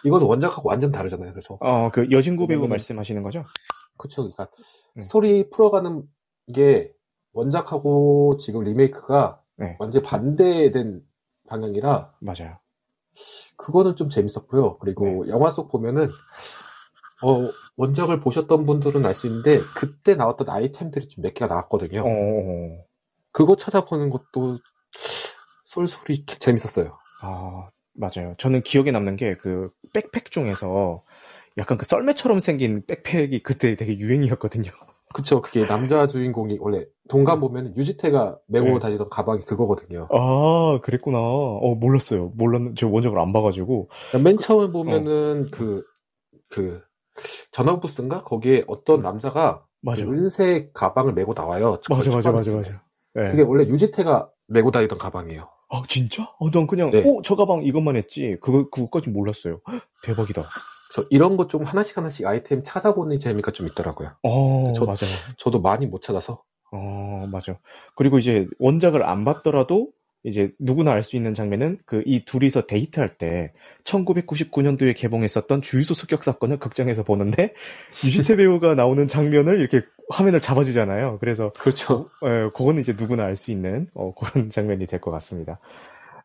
[0.06, 1.32] 이건 원작하고 완전 다르잖아요.
[1.32, 3.42] 그래서 어, 그 여진구 배우 그거는- 말씀하시는 거죠?
[3.98, 4.24] 그쵸.
[4.24, 4.50] 그러니까
[4.98, 5.02] 음.
[5.02, 6.04] 스토리 풀어가는
[6.54, 6.92] 게
[7.34, 9.78] 원작하고 지금 리메이크가 네.
[9.80, 11.02] 완전 반대된
[11.48, 12.58] 방향이라 맞아요.
[13.58, 14.78] 그거는 좀 재밌었고요.
[14.80, 15.32] 그리고 네.
[15.32, 16.08] 영화 속 보면은
[17.24, 22.02] 어, 원작을 보셨던 분들은 알 수 있는데 그때 나왔던 아이템들이 좀 몇 개가 나왔거든요.
[22.02, 22.84] 어, 어,
[23.32, 24.58] 그거 찾아보는 것도
[25.66, 26.96] 쏠쏠이 재밌었어요.
[27.22, 28.36] 아, 맞아요.
[28.38, 31.04] 저는 기억에 남는 게 그 백팩 중에서
[31.58, 34.72] 약간 그 썰매처럼 생긴 백팩이 그때 되게 유행이었거든요.
[35.14, 35.42] 그쵸.
[35.42, 38.80] 그게 남자 주인공이 원래 동감 보면 유지태가 메고 네.
[38.80, 40.08] 다니던 가방이 그거거든요.
[40.10, 41.18] 아, 그랬구나.
[41.20, 42.32] 어, 몰랐어요.
[42.36, 43.90] 몰랐는, 저 원작을 안 봐가지고.
[44.12, 45.84] 그러니까 맨 처음에 보면은 그,
[46.48, 46.82] 그,
[47.52, 48.24] 전화부스인가?
[48.24, 50.06] 거기에 어떤 남자가 맞아.
[50.06, 51.80] 그 은색 가방을 메고 나와요.
[51.90, 52.70] 맞아, 맞아, 맞아, 초반에.
[52.70, 52.84] 맞아.
[53.16, 53.28] 네.
[53.28, 55.50] 그게 원래 유지태가 메고 다니던 가방이에요.
[55.72, 56.24] 아, 진짜?
[56.40, 57.00] 어, 난 그냥, 네.
[57.00, 58.36] 어, 저 가방 이것만 했지.
[58.42, 59.62] 그거, 그거까지 몰랐어요.
[59.68, 60.44] 헉, 대박이다.
[60.94, 64.12] 그래서 이런 거 좀 하나씩 하나씩 아이템 찾아보는 재미가 좀 있더라고요.
[64.24, 64.98] 어, 저- 맞아요.
[65.38, 66.44] 저도 많이 못 찾아서.
[66.74, 67.58] 어, 맞아.
[67.96, 69.90] 그리고 이제 원작을 안 봤더라도
[70.24, 73.54] 이제 누구나 알 수 있는 장면은 그 이 둘이서 데이트할 때
[73.86, 77.54] 1999년도에 개봉했었던 주유소 습격 사건을 극장에서 보는데
[78.06, 81.18] 유지태 배우가 나오는 장면을 이렇게 화면을 잡아주잖아요.
[81.20, 82.06] 그래서 그렇죠.
[82.26, 85.60] 예, 그거는 이제 누구나 알 수 있는 어, 그런 장면이 될 것 같습니다.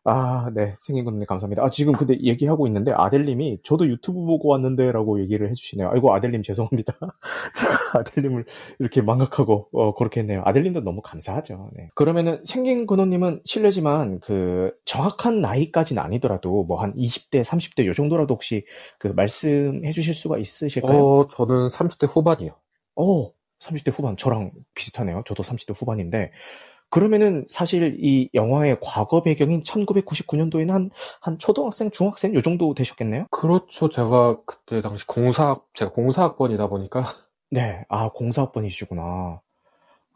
[0.09, 0.73] 아, 네.
[0.79, 1.65] 생긴 건님 감사합니다.
[1.65, 5.89] 아, 지금 근데 얘기하고 있는데 아델님이 저도 유튜브 보고 왔는데 라고 얘기를 해주시네요.
[5.91, 6.93] 아이고, 아델님 죄송합니다.
[7.53, 8.45] 제가 아델님을
[8.79, 10.43] 이렇게 망각하고 어, 그렇게 했네요.
[10.45, 11.71] 아델님도 너무 감사하죠.
[11.75, 11.89] 네.
[11.95, 18.65] 그러면은 생긴 근호님은 실례지만 그 정확한 나이까지는 아니더라도 뭐 한 20대, 30대 요 정도라도 혹시
[18.99, 20.97] 그 말씀해 주실 수가 있으실까요?
[20.97, 22.51] 어, 저는 30대 후반이요.
[22.95, 24.15] 어, 30대 후반.
[24.17, 25.23] 저랑 비슷하네요.
[25.25, 26.31] 저도 30대 후반인데.
[26.89, 30.89] 그러면은 사실 이 영화의 과거 배경인 1999년도에는 한,
[31.21, 33.27] 한 초등학생, 중학생 요 정도 되셨겠네요?
[33.31, 33.89] 그렇죠.
[33.89, 37.03] 제가 그때 당시 공사, 제가 공사학번이다 보니까.
[37.51, 37.83] 네.
[37.89, 39.41] 아, 공사학번이시구나.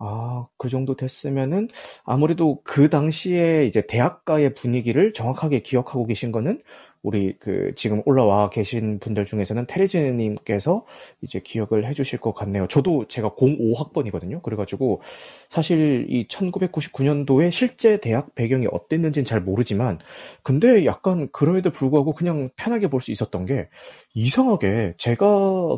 [0.04, 1.68] 아, 그 정도 됐으면은
[2.04, 6.60] 아무래도 그 당시에 이제 대학가의 분위기를 정확하게 기억하고 계신 거는
[7.04, 10.86] 우리 그 지금 올라와 계신 분들 중에서는 테레즈님께서
[11.22, 12.68] 이제 기억을 해주실 것 같네요.
[12.68, 14.42] 저도 제가 05학번이거든요.
[14.42, 15.02] 그래가지고
[15.50, 20.00] 사실 이 1999년도에 실제 대학 배경이 어땠는지는 잘 모르지만
[20.44, 23.68] 근데 약간 그럼에도 불구하고 그냥 편하게 볼 수 있었던 게
[24.14, 25.26] 이상하게 제가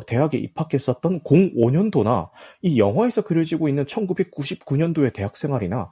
[0.06, 2.28] 대학에 입학했었던 05년도나
[2.62, 5.90] 이 영화에서 그려지고 있는 1999년도의 대학 생활이나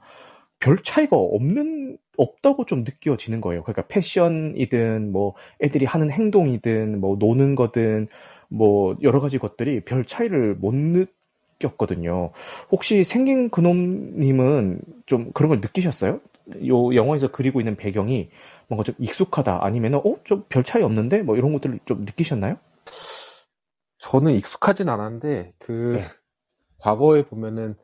[0.63, 3.63] 별 차이가 없는 없다고 좀 느껴지는 거예요.
[3.63, 8.07] 그러니까 패션이든 뭐 애들이 하는 행동이든 뭐 노는 거든
[8.47, 12.31] 뭐 여러 가지 것들이 별 차이를 못 느꼈거든요.
[12.71, 16.21] 혹시 생긴 그놈님은 좀 그런 걸 느끼셨어요?
[16.67, 18.29] 요 영화에서 그리고 있는 배경이
[18.69, 22.55] 뭔가 좀 익숙하다 아니면은 어좀 별 차이 없는데 뭐 이런 것들을 좀 느끼셨나요?
[23.97, 26.05] 저는 익숙하진 않았는데, 그, 네.
[26.77, 27.75] 과거에 보면은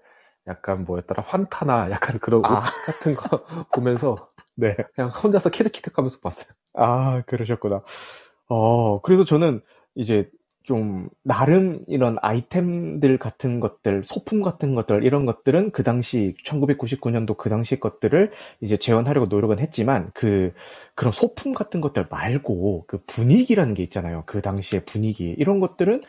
[0.49, 2.49] 약간 뭐였더라, 환타나 약간 그런 아.
[2.49, 4.75] 옷 같은 거 보면서 네.
[4.95, 6.47] 그냥 혼자서 키득키득 하면서 봤어요.
[6.73, 7.81] 아, 그러셨구나.
[8.47, 9.61] 어, 그래서 저는
[9.95, 10.29] 이제
[10.69, 17.49] 좀 나름 이런 아이템들 같은 것들, 소품 같은 것들 이런 것들은 그 당시 1999년도 그
[17.49, 18.31] 당시 것들을
[18.61, 20.53] 이제 재현하려고 노력은 했지만 그
[20.93, 24.21] 그런 소품 같은 것들 말고 그 분위기라는 게 있잖아요.
[24.27, 26.03] 그 당시의 분위기 이런 것들은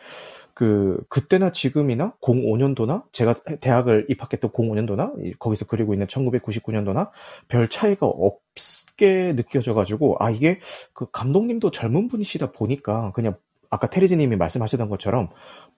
[0.61, 7.09] 그 그때나 지금이나 05년도나 제가 대학을 입학했던 05년도나 거기서 그리고 있는 1999년도나
[7.47, 10.59] 별 차이가 없게 느껴져가지고 아 이게
[10.93, 13.37] 그 감독님도 젊은 분이시다 보니까 그냥
[13.71, 15.29] 아까 테리즈님이 말씀하셨던 것처럼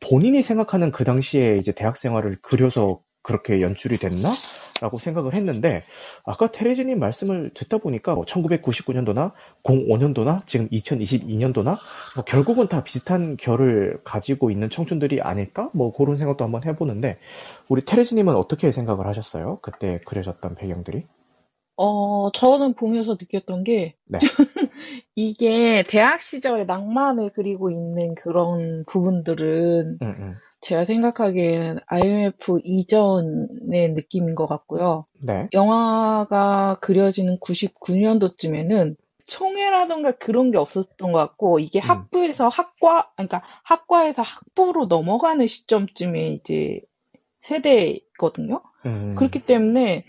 [0.02, 4.32] 본인이 생각하는 그 당시에 이제 대학 생활을 그려서 그렇게 연출이 됐나?
[4.84, 5.82] 라고 생각을 했는데,
[6.26, 9.32] 아까 테레즈님 말씀을 듣다 보니까 뭐 1999년도나
[9.64, 11.78] 05년도나 지금 2022년도나
[12.16, 15.70] 뭐 결국은 다 비슷한 결을 가지고 있는 청춘들이 아닐까?
[15.74, 17.18] 뭐 그런 생각도 한번 해보는데,
[17.70, 19.60] 우리 테레즈님은 어떻게 생각을 하셨어요?
[19.62, 21.06] 그때 그려졌던 배경들이?
[21.78, 24.20] 어, 저는 보면서 느꼈던 게, 네.
[25.16, 30.36] 이게 대학 시절의 낭만을 그리고 있는 그런 부분들은 음, 음.
[30.64, 35.06] 제가 생각하기엔 IMF 이전의 느낌인 것 같고요.
[35.22, 35.50] 네.
[35.54, 38.96] 영화가 그려지는 99년도쯤에는
[39.26, 41.90] 총회라던가 그런 게 없었던 것 같고, 이게 음.
[41.90, 46.82] 학부에서 학과, 그러니까 학과에서 학부로 넘어가는 시점쯤에 이제
[47.40, 48.62] 세대거든요.
[48.86, 49.14] 음.
[49.18, 50.06] 그렇기 때문에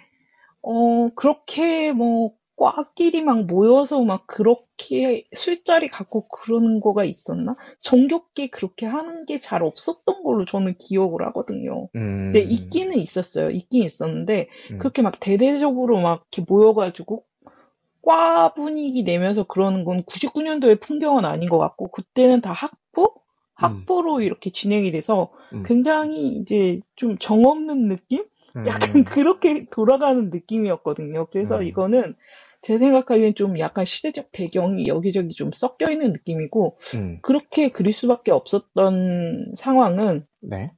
[0.63, 7.57] 어 그렇게 뭐 과끼리 막 모여서 막 그렇게 술자리 갖고 그러는 거가 있었나?
[7.81, 11.89] 정겹게 그렇게 하는 게 잘 없었던 걸로 저는 기억을 하거든요.
[11.97, 12.33] 음.
[12.33, 13.51] 근데 있기는 있었어요.
[13.51, 14.79] 있긴 있었는데 음.
[14.79, 17.25] 그렇게 막 대대적으로 막 이렇게 모여가지고
[18.03, 23.15] 과 분위기 내면서 그러는 건 99년도의 풍경은 아닌 것 같고 그때는 다 학부?
[23.55, 25.63] 학부로 이렇게 진행이 돼서 음.
[25.65, 28.25] 굉장히 이제 좀 정 없는 느낌?
[28.57, 28.67] 음.
[28.67, 31.27] 약간 그렇게 돌아가는 느낌이었거든요.
[31.31, 31.65] 그래서 음.
[31.65, 32.15] 이거는
[32.63, 37.19] 제 생각하기엔 좀 약간 시대적 배경이 여기저기 좀 섞여 있는 느낌이고, 음.
[37.23, 40.73] 그렇게 그릴 수밖에 없었던 상황은 네.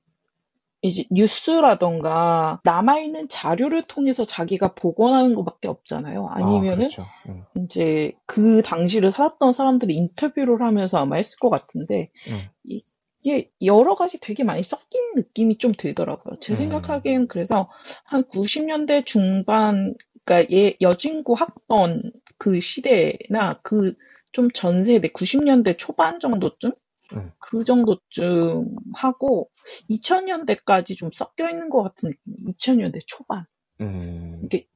[0.83, 6.29] 이제 뉴스라던가 남아있는 자료를 통해서 자기가 복원하는 것밖에 없잖아요.
[6.29, 7.05] 아, 아니면은 그렇죠.
[7.29, 7.45] 음.
[7.57, 12.79] 이제 그 당시를 살았던 사람들이 인터뷰를 하면서 아마 했을 것 같은데, 음.
[13.27, 16.39] 이게 여러 가지 되게 많이 섞인 느낌이 좀 들더라고요.
[16.41, 16.57] 제 음.
[16.57, 17.69] 생각하기엔 그래서
[18.05, 23.95] 한 90년대 중반, 그러니까 얘 여진구 학번 그 시대나 그
[24.37, 26.73] 좀 전 세대 90년대 초반 정도쯤?
[27.15, 27.33] 음.
[27.39, 29.49] 그 정도쯤 하고
[29.89, 32.47] 2000년대까지 좀 섞여 있는 것 같은 느낌.
[32.47, 33.47] 2000년대 초반.
[33.81, 34.43] 음.
[34.45, 34.69] 이게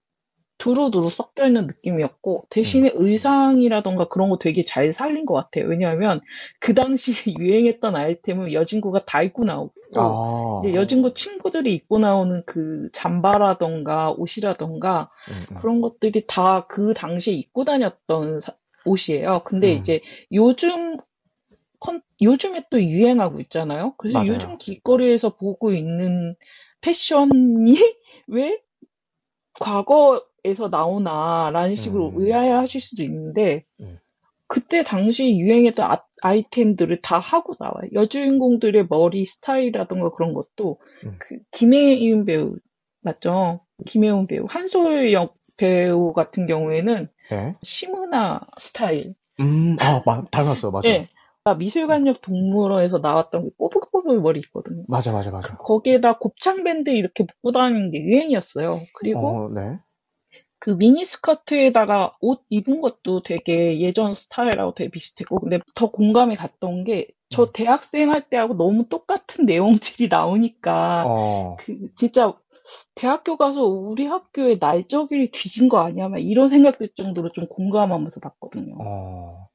[0.61, 5.66] 두루두루 섞여 있는 느낌이었고 대신에 의상이라던가 그런 거 되게 잘 살린 것 같아요.
[5.66, 6.20] 왜냐하면
[6.61, 10.61] 그 당시에 유행했던 아이템을 여진구가 다 입고 나오고 아.
[10.62, 15.57] 이제 여진구 친구들이 입고 나오는 그 잠바라던가 옷이라던가 음, 음.
[15.61, 19.42] 그런 것들이 다 그 당시에 입고 다녔던 사- 옷이에요.
[19.44, 19.79] 근데 음.
[19.81, 20.01] 이제
[20.33, 20.99] 요즘
[21.81, 23.94] 컨- 요즘에 또 유행하고 있잖아요.
[23.96, 24.35] 그래서 맞아요.
[24.35, 26.37] 요즘 길거리에서 보고 있는
[26.83, 27.75] 패션이
[28.29, 28.61] 왜
[29.59, 32.20] 과거 에서 나오나라는 식으로 음.
[32.20, 33.98] 의아해하실 수도 있는데 음.
[34.46, 37.88] 그때 당시 유행했던 아, 아이템들을 다 하고 나와요.
[37.92, 41.16] 여주인공들의 머리 스타일이라던가 그런 것도 음.
[41.18, 42.57] 그 김혜윤 배우
[43.00, 43.61] 맞죠?
[43.87, 47.53] 김혜윤 배우 한솔 역 배우 같은 경우에는 네.
[47.62, 49.14] 심은하 스타일.
[49.38, 50.88] 음, 아, 마, 닮았어, 맞아.
[50.88, 51.09] 예.
[51.44, 54.85] 아, 미술관역 동물원에서 나왔던 그 꼬불꼬불 머리 있거든요.
[54.88, 55.57] 맞아, 맞아, 맞아.
[55.57, 58.81] 거기에다 곱창 밴드 이렇게 묶고 다니는 게 유행이었어요.
[58.94, 59.79] 그리고 어, 네.
[60.59, 67.09] 그 미니스커트에다가 옷 입은 것도 되게 예전 스타일하고 되게 비슷했고, 근데 더 공감이 갔던 게,
[67.31, 67.49] 저 음.
[67.53, 69.47] 대학생 할 때하고 너무 똑같은
[69.99, 72.35] 내용들이 나오니까, 어, 그, 진짜,
[72.95, 76.09] 대학교 가서 우리 학교에 날짜길이 뒤진 거 아니야?
[76.09, 78.77] 막 이런 생각 들 정도로 좀 공감하면서 봤거든요.
[78.79, 79.50] 어.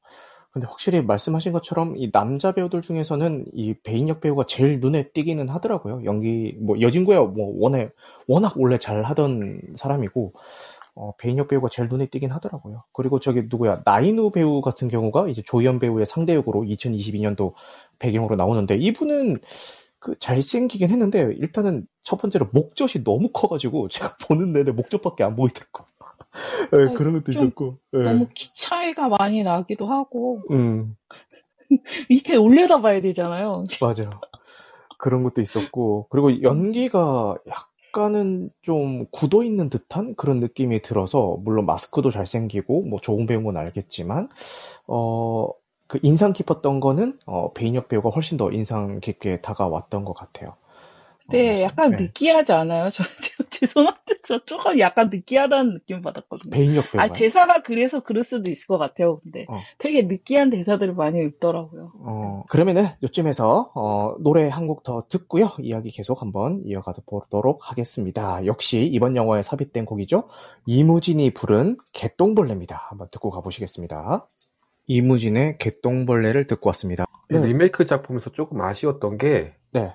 [0.56, 6.02] 근데 확실히 말씀하신 것처럼 이 남자 배우들 중에서는 이 배인혁 배우가 제일 눈에 띄기는 하더라고요.
[6.06, 7.90] 연기, 뭐, 여진구야, 뭐, 워낙,
[8.26, 10.32] 워낙 원래 잘 하던 사람이고,
[10.94, 12.84] 어, 배인혁 배우가 제일 눈에 띄긴 하더라고요.
[12.94, 17.52] 그리고 저기 누구야, 나인우 배우 같은 경우가 이제 조연 배우의 상대역으로 2022년도
[17.98, 19.40] 배경으로 나오는데, 이분은
[19.98, 25.84] 그 잘생기긴 했는데, 일단은 첫 번째로 목젖이 너무 커가지고, 제가 보는 내내 목젖밖에 안 보이더라고.
[25.84, 25.95] 예,
[26.72, 27.98] 어, 그런 것도 좀 있었고, 예.
[28.02, 30.96] 너무 키 차이가 많이 나기도 하고, 음.
[32.10, 33.64] 밑에 올려다 봐야 되잖아요.
[33.80, 34.20] 맞아요.
[34.98, 42.10] 그런 것도 있었고, 그리고 연기가 약간은 좀 굳어 있는 듯한 그런 느낌이 들어서, 물론 마스크도
[42.10, 44.28] 잘생기고, 뭐 좋은 배우인 건 알겠지만,
[44.86, 45.50] 어,
[45.86, 50.54] 그 인상 깊었던 거는, 어, 배인혁 배우가 훨씬 더 인상 깊게 다가왔던 것 같아요.
[51.28, 52.04] 네, 그래서, 약간 네.
[52.04, 52.88] 느끼하지 않아요?
[52.90, 56.50] 저, 저 죄송한데 저 조금 약간 느끼하다는 느낌 받았거든요.
[56.50, 57.00] 배인력 배우.
[57.02, 59.20] 아 대사가 그래서 그럴 수도 있을 것 같아요.
[59.20, 59.60] 근데 어.
[59.78, 61.92] 되게 느끼한 대사들을 많이 읽더라고요.
[62.00, 65.50] 어, 그러면은 요쯤에서 어, 노래 한 곡 더 듣고요.
[65.60, 68.44] 이야기 계속 한번 이어가서 보도록 하겠습니다.
[68.46, 70.28] 역시 이번 영화에 삽입된 곡이죠.
[70.66, 72.86] 이무진이 부른 개똥벌레입니다.
[72.90, 74.26] 한번 듣고 가보시겠습니다.
[74.86, 77.04] 이무진의 개똥벌레를 듣고 왔습니다.
[77.28, 77.44] 네.
[77.44, 79.92] 리메이크 작품에서 조금 아쉬웠던 게, 네.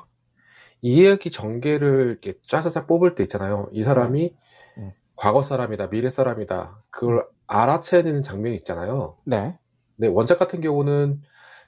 [0.81, 3.69] 이야기 전개를 이렇게 짜자작 뽑을 때 있잖아요.
[3.71, 4.35] 이 사람이
[4.77, 4.91] 음.
[5.15, 6.83] 과거 사람이다, 미래 사람이다.
[6.89, 9.17] 그걸 알아채는 장면이 있잖아요.
[9.25, 9.57] 네.
[9.97, 11.21] 네, 원작 같은 경우는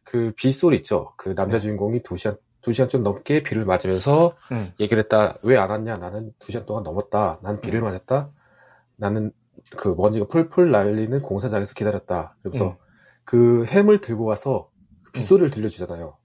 [0.03, 1.13] 그 빗소리 있죠.
[1.17, 1.59] 그 남자 네.
[1.59, 4.71] 주인공이 두 시간, 두 시간 좀 넘게 비를 맞으면서 음.
[4.79, 5.35] 얘기를 했다.
[5.45, 5.97] 왜 안 왔냐?
[5.97, 7.39] 나는 두 시간 동안 넘었다.
[7.43, 7.85] 난 비를 음.
[7.85, 8.31] 맞았다.
[8.95, 9.31] 나는
[9.77, 12.35] 그 먼지가 풀풀 날리는 공사장에서 기다렸다.
[12.41, 12.75] 그래서 음.
[13.23, 14.69] 그 햄을 들고 와서
[15.05, 16.17] 그 빗소리를 들려주잖아요.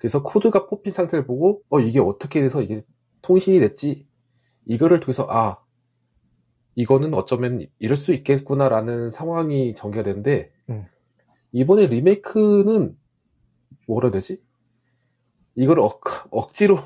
[0.00, 0.02] 음.
[0.02, 2.84] 그래서 코드가 뽑힌 상태를 보고, 어, 이게 어떻게 돼서 이게
[3.22, 4.06] 통신이 됐지?
[4.64, 5.58] 이거를 통해서, 아,
[6.74, 10.86] 이거는 어쩌면 이럴 수 있겠구나라는 상황이 전개가 되는데, 음.
[11.52, 12.96] 이번에 리메이크는,
[13.86, 14.42] 뭐라 해야 되지?
[15.54, 16.78] 이걸 억, 억지로,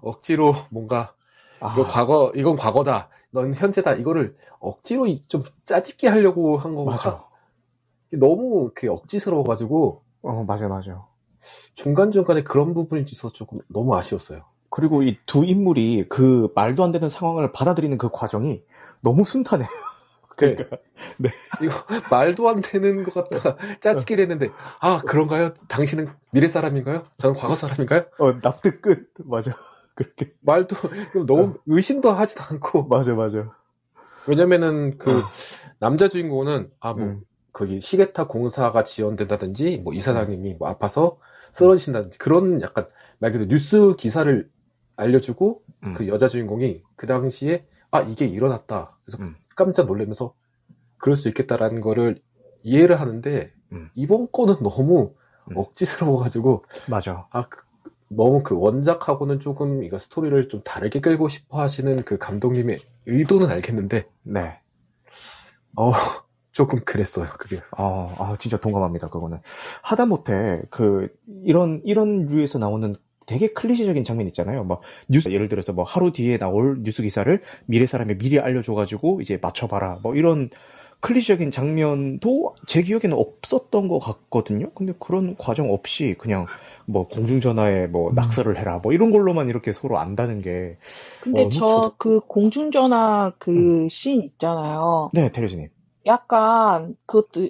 [0.00, 1.14] 억지로 뭔가,
[1.60, 3.10] 아, 이거 과거, 이건 과거다.
[3.30, 3.94] 넌 현재다.
[3.94, 6.92] 이거를 억지로 이- 좀 짜집게 하려고 한 건가?
[6.92, 7.24] 맞아.
[8.12, 11.04] 너무 그 억지스러워가지고, 어, 맞아, 맞아.
[11.74, 14.42] 중간중간에 그런 부분이 있어서 조금 너무 아쉬웠어요.
[14.70, 18.62] 그리고 이 두 인물이 그 말도 안 되는 상황을 받아들이는 그 과정이
[19.02, 19.66] 너무 순탄해.
[20.36, 20.76] 그러니까
[21.62, 21.74] 이거
[22.10, 24.50] 말도 안 되는 것 같다가 짜집기를 했는데
[24.80, 25.54] 아 그런가요?
[25.68, 27.04] 당신은 미래 사람인가요?
[27.18, 28.06] 저는 과거 사람인가요?
[28.18, 29.10] 어, 납득 끝.
[29.18, 29.52] 맞아.
[29.94, 30.32] 그렇게.
[30.40, 30.76] 말도
[31.26, 33.48] 너무 의심도 하지도 않고 맞아, 맞아.
[34.26, 35.22] 왜냐면은 그
[35.78, 37.20] 남자 주인공은 아뭐 음.
[37.54, 41.18] 거기 시계탑 공사가 지연된다든지 뭐 이사장님이 뭐 아파서
[41.52, 42.88] 쓰러지신다든지 그런 약간
[43.18, 44.50] 말 그대로 뉴스 기사를
[44.96, 45.94] 알려주고 음.
[45.94, 49.36] 그 여자 주인공이 그 당시에 아 이게 일어났다 그래서 음.
[49.54, 50.34] 깜짝 놀라면서
[50.98, 52.20] 그럴 수 있겠다라는 거를
[52.64, 53.88] 이해를 하는데 음.
[53.94, 55.14] 이번 거는 너무
[55.50, 55.56] 음.
[55.56, 57.28] 억지스러워가지고 맞아.
[57.30, 57.62] 아 그-
[58.08, 64.08] 너무 그 원작하고는 조금 이거 스토리를 좀 다르게 끌고 싶어 하시는 그 감독님의 의도는 알겠는데
[64.24, 64.58] 네.
[65.76, 65.92] 어
[66.54, 69.40] 조금 그랬어요 그게 어, 아, 진짜 동감합니다, 그거는.
[69.82, 71.08] 하다못해, 그,
[71.44, 72.94] 이런, 이런 류에서 나오는
[73.26, 74.64] 되게 클리셰적인 장면 있잖아요.
[74.64, 79.38] 뭐, 뉴스, 예를 들어서 뭐, 하루 뒤에 나올 뉴스 기사를 미래 사람에 미리 알려줘가지고, 이제
[79.42, 79.98] 맞춰봐라.
[80.02, 80.48] 뭐, 이런
[81.00, 84.70] 클리셰적인 장면도 제 기억에는 없었던 것 같거든요.
[84.74, 86.46] 근데 그런 과정 없이 그냥,
[86.86, 88.78] 뭐, 공중전화에 뭐, 낙서를 해라.
[88.80, 90.76] 뭐, 이런 걸로만 이렇게 서로 안다는 게.
[91.20, 95.10] 근데 어, 저그 공중전화 그씬 있잖아요.
[95.12, 95.68] 네, 테레지님.
[96.06, 97.48] 약간 그것도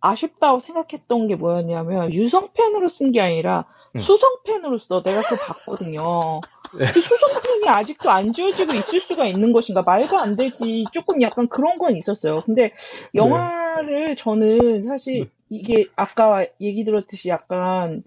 [0.00, 4.00] 아쉽다고 생각했던 게 뭐였냐면 유성펜으로 쓴 게 아니라 음.
[4.00, 5.02] 수성펜으로 써.
[5.02, 6.40] 내가 그거 봤거든요.
[6.78, 6.84] 네.
[6.92, 9.82] 그 수성펜이 아직도 안 지워지고 있을 수가 있는 것인가?
[9.82, 10.84] 말도 안 되지.
[10.92, 12.42] 조금 약간 그런 건 있었어요.
[12.44, 12.72] 근데
[13.14, 18.02] 영화를 저는 사실 이게 아까 얘기 들었듯이 약간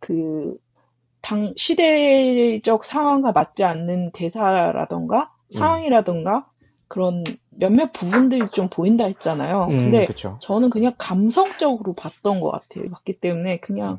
[0.00, 0.56] 그
[1.20, 6.46] 당, 시대적 상황과 맞지 않는 대사라던가 상황이라던가
[6.94, 9.66] 그런 몇몇 부분들이 좀 보인다 했잖아요.
[9.68, 10.38] 음, 근데 그쵸.
[10.40, 12.88] 저는 그냥 감성적으로 봤던 것 같아요.
[12.88, 13.98] 봤기 때문에 그냥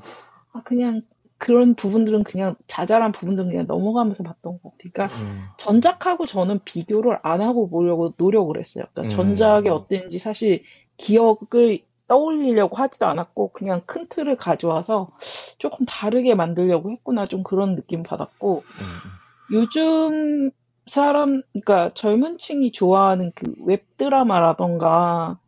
[0.53, 1.01] 아 그냥
[1.37, 4.91] 그런 부분들은 그냥 자잘한 부분들은 그냥 넘어가면서 봤던 것 같아요.
[4.93, 8.85] 그러니까 음, 전작하고 저는 비교를 안 하고 보려고 노력을 했어요.
[8.93, 9.09] 그러니까 음.
[9.09, 10.63] 전작이 어땠는지 사실
[10.95, 15.11] 기억을 떠올리려고 하지도 않았고 그냥 큰 틀을 가져와서
[15.57, 20.51] 조금 다르게 만들려고 했구나 좀 그런 느낌 받았고 음, 요즘
[20.85, 25.39] 사람, 그러니까 젊은 층이 좋아하는 그 웹드라마라던가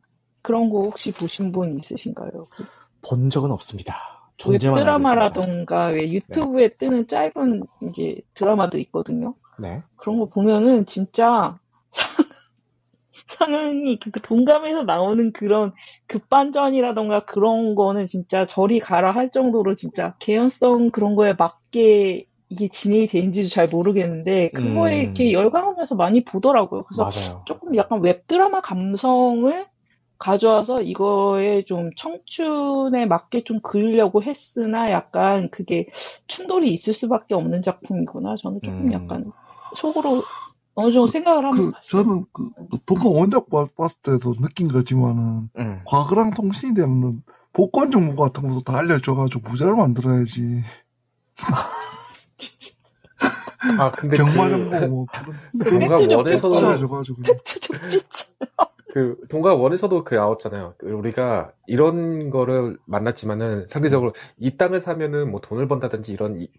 [0.42, 2.48] 그런 거 혹시 보신 분 있으신가요?
[3.02, 3.96] 그본 적은 없습니다.
[4.38, 4.78] 존재만.
[4.78, 9.36] 웹드라마라던가 왜 유튜브에 뜨는 짧은 이제 드라마도 있거든요.
[9.60, 9.82] 네.
[9.96, 11.60] 그런 거 보면은 진짜
[11.92, 12.28] 상-
[13.28, 15.74] 상황이 그 동감에서 나오는 그런
[16.08, 23.08] 급반전이라던가 그런 거는 진짜 저리 가라 할 정도로 진짜 개연성 그런 거에 맞게 이게 진행이
[23.08, 25.02] 되는지도 잘 모르겠는데 그거에 음.
[25.04, 26.84] 이렇게 열광하면서 많이 보더라고요.
[26.84, 27.43] 그래서 맞아요.
[27.45, 29.66] 조금 약간 웹드라마 감성을
[30.18, 35.88] 가져와서 이거에 좀 청춘에 맞게 좀 그리려고 했으나 약간 그게
[36.28, 38.36] 충돌이 있을 수밖에 없는 작품이구나.
[38.38, 38.93] 저는 조금 음.
[38.93, 39.32] 약간
[39.76, 40.24] 속으로
[40.74, 42.04] 어느 정도 생각을 하면서 그, 봤어요.
[42.04, 42.50] 저는 그,
[42.86, 45.82] 동감 원작 봤- 봤을 때도 느낀 거지만은, 음.
[45.86, 50.64] 과거랑 통신이 되면 복권 정보 같은 것도 다 알려줘가지고 부자를 만들어야지.
[53.80, 55.05] 아 근데 경마 그, 정보 뭐,
[55.68, 57.60] 동감 팩트죠, 원작에서도 팩트.
[57.60, 58.34] 좀 삐치.
[58.91, 60.76] 그 동감 원작에서도 그 나왔잖아요.
[60.78, 66.49] 그 우리가 이런 거를 만났지만은 상대적으로 이 땅을 사면은 뭐 돈을 번다든지 이런 이-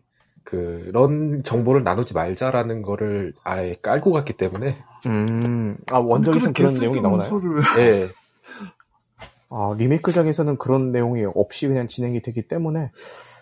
[0.45, 7.29] 그런 정보를 나누지 말자라는 거를 아예 깔고 갔기 때문에 음, 아, 원작에서는 그런 내용이 나오나요?
[7.29, 8.09] 소리를 예
[9.51, 12.91] 아, 리메이크작에서는 그런 내용이 없이 그냥 진행이 되기 때문에.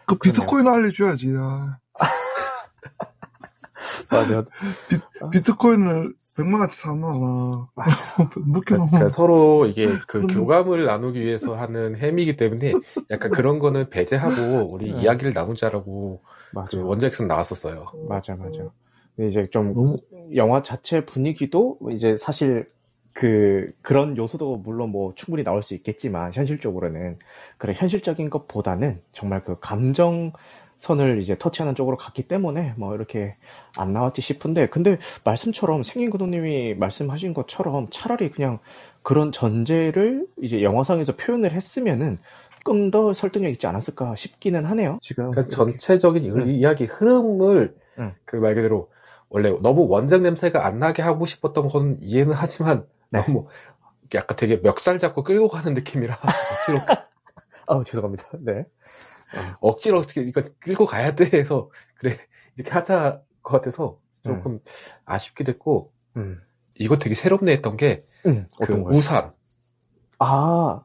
[0.06, 1.34] 그 비트코인 알려줘야지.
[1.36, 1.78] 아.
[4.10, 4.44] 맞아요.
[5.30, 7.68] 비트코인을 100만 원치 사놔라.
[8.36, 8.90] 묶여놓으면.
[8.90, 12.72] 그러니까 서로 이게 그 교감을 나누기 위해서 하는 햄이기 때문에
[13.10, 15.02] 약간 그런 거는 배제하고 우리 네.
[15.02, 16.22] 이야기를 나누자라고
[16.52, 16.68] 맞아.
[16.70, 17.86] 그 원작에서는 나왔었어요.
[18.08, 18.60] 맞아, 맞아.
[19.18, 19.96] 이제 좀 너무,
[20.34, 22.66] 영화 자체 분위기도 이제 사실
[23.12, 27.18] 그 그런 요소도 물론 뭐 충분히 나올 수 있겠지만 현실적으로는
[27.56, 30.32] 그래 현실적인 것보다는 정말 그 감정
[30.78, 33.36] 선을 이제 터치하는 쪽으로 갔기 때문에 뭐 이렇게
[33.76, 38.58] 안 나왔지 싶은데 근데 말씀처럼 생긴 그도님이 말씀하신 것처럼 차라리 그냥
[39.02, 42.18] 그런 전제를 이제 영화상에서 표현을 했으면은
[42.58, 44.98] 조금 더 설득력 있지 않았을까 싶기는 하네요.
[45.00, 45.54] 지금 그러니까.
[45.54, 46.48] 전체적인 이- 응.
[46.48, 48.14] 이야기 흐름을 응.
[48.24, 48.90] 그말 그대로
[49.28, 53.20] 원래 너무 원작 냄새가 안 나게 하고 싶었던 건 이해는 하지만 네.
[53.22, 53.46] 너무
[54.14, 56.78] 약간 되게 멱살 잡고 끌고 가는 느낌이라 억지로
[57.68, 58.24] 아 죄송합니다.
[58.44, 58.66] 네.
[59.60, 62.16] 억지로 어떻게 이거 끌고 가야 돼 해서 그래
[62.56, 64.60] 이렇게 하자 것 같아서 조금
[65.04, 66.40] 아쉽게 됐고 음.
[66.78, 68.94] 이거 되게 새롭네 했던 게그 음, 어떤 거요?
[68.96, 69.30] 우산
[70.18, 70.82] 아,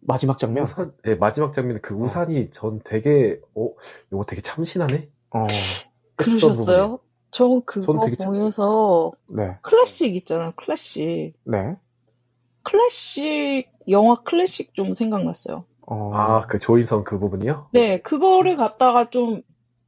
[0.00, 0.64] 마지막 장면?
[0.64, 3.68] 우산 예, 마지막 장면 그 우산이 전 되게 어
[4.12, 5.46] 이거 되게 참신하네 어,
[6.16, 6.98] 그러셨어요?
[7.30, 10.52] 저 그거 전 되게 참- 보면서 네, 클래식 있잖아요.
[10.56, 11.34] 클래식.
[11.44, 11.76] 네.
[12.62, 15.64] 클래식 영화 클래식 좀 생각났어요.
[15.86, 19.42] 어, 아 그 조인성 그 부분이요 네, 그거를 갖다가 좀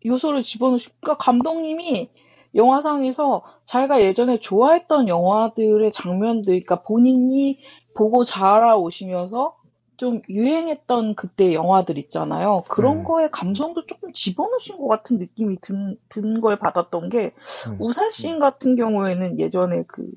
[0.04, 2.10] 요소를 집어넣으시니까 그러니까 감독님이
[2.54, 7.58] 영화상에서 자기가 예전에 좋아했던 영화들의 장면들, 그러니까 본인이
[7.94, 9.56] 보고 자라오시면서
[9.96, 12.64] 좀 유행했던 그때 영화들 있잖아요.
[12.68, 13.04] 그런 음.
[13.04, 17.32] 거에 감성도 조금 집어넣으신 것 같은 느낌이 든, 든걸 받았던 게,
[17.68, 17.76] 음.
[17.78, 20.10] 우산씬 같은 경우에는 예전에 그,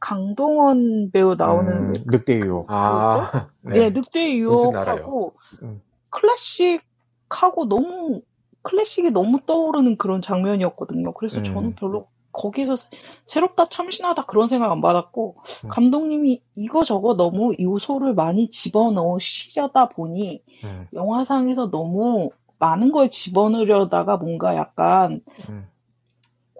[0.00, 2.66] 강동원 배우 나오는 음, 그 늑대 유혹.
[2.70, 4.96] 아 네, 뭔지 알아요.
[4.96, 5.82] 유혹하고 음.
[6.10, 8.22] 클래식하고 너무
[8.62, 11.14] 클래식이 너무 떠오르는 그런 장면이었거든요.
[11.14, 11.44] 그래서 음.
[11.44, 12.88] 저는 별로 거기서 새-
[13.26, 15.68] 새롭다 참신하다 그런 생각 안 받았고 음.
[15.70, 24.54] 감독님이 이거 저거 너무 요소를 많이 집어넣으시려다 보니 음, 영화상에서 너무 많은 걸 집어넣으려다가 뭔가
[24.56, 25.66] 약간 음,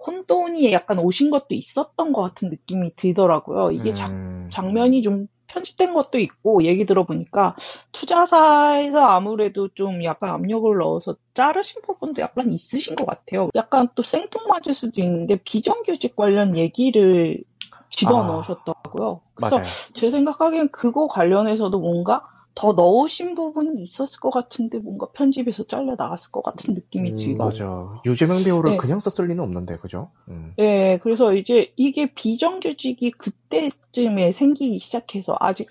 [0.05, 3.71] 혼돈이 약간 오신 것도 있었던 것 같은 느낌이 들더라고요.
[3.71, 7.55] 이게 장- 음, 장면이 좀 편집된 것도 있고 얘기 들어보니까
[7.91, 13.49] 투자사에서 아무래도 좀 약간 압력을 넣어서 자르신 부분도 약간 있으신 것 같아요.
[13.55, 17.43] 약간 또 생뚱맞을 수도 있는데 비정규직 관련 얘기를
[17.89, 19.21] 집어넣으셨더라고요.
[19.33, 19.67] 그래서 맞아요.
[19.93, 22.23] 제 생각하기엔 그거 관련해서도 뭔가
[22.55, 27.43] 더 넣으신 부분이 있었을 것 같은데 뭔가 편집에서 잘려 나갔을 것 같은 느낌이 음, 들고
[27.43, 28.01] 맞아.
[28.05, 28.77] 유재명 배우를 네.
[28.77, 30.11] 그냥 썼을 리는 없는데, 그죠?
[30.27, 35.69] 음, 네, 그래서 이제 이게 비정규직이 그때쯤에 생기기 시작해서 아직,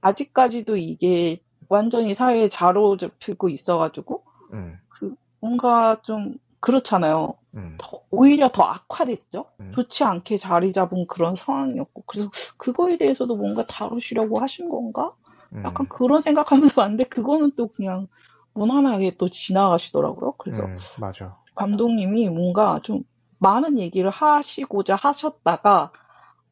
[0.00, 7.34] 아직까지도 이게 완전히 사회에 자로 잡히고 있어가지고, 음, 그, 뭔가 좀, 그렇잖아요.
[7.56, 9.44] 음, 더, 오히려 더 악화됐죠?
[9.60, 9.70] 음.
[9.74, 15.12] 좋지 않게 자리 잡은 그런 상황이었고, 그래서 그거에 대해서도 뭔가 다루시려고 하신 건가?
[15.54, 18.08] 음, 약간 그런 생각하면서 봤는데, 그거는 또 그냥
[18.54, 20.32] 무난하게 또 지나가시더라고요.
[20.38, 21.36] 그래서 음, 맞아.
[21.54, 23.02] 감독님이 뭔가 좀
[23.38, 25.92] 많은 얘기를 하시고자 하셨다가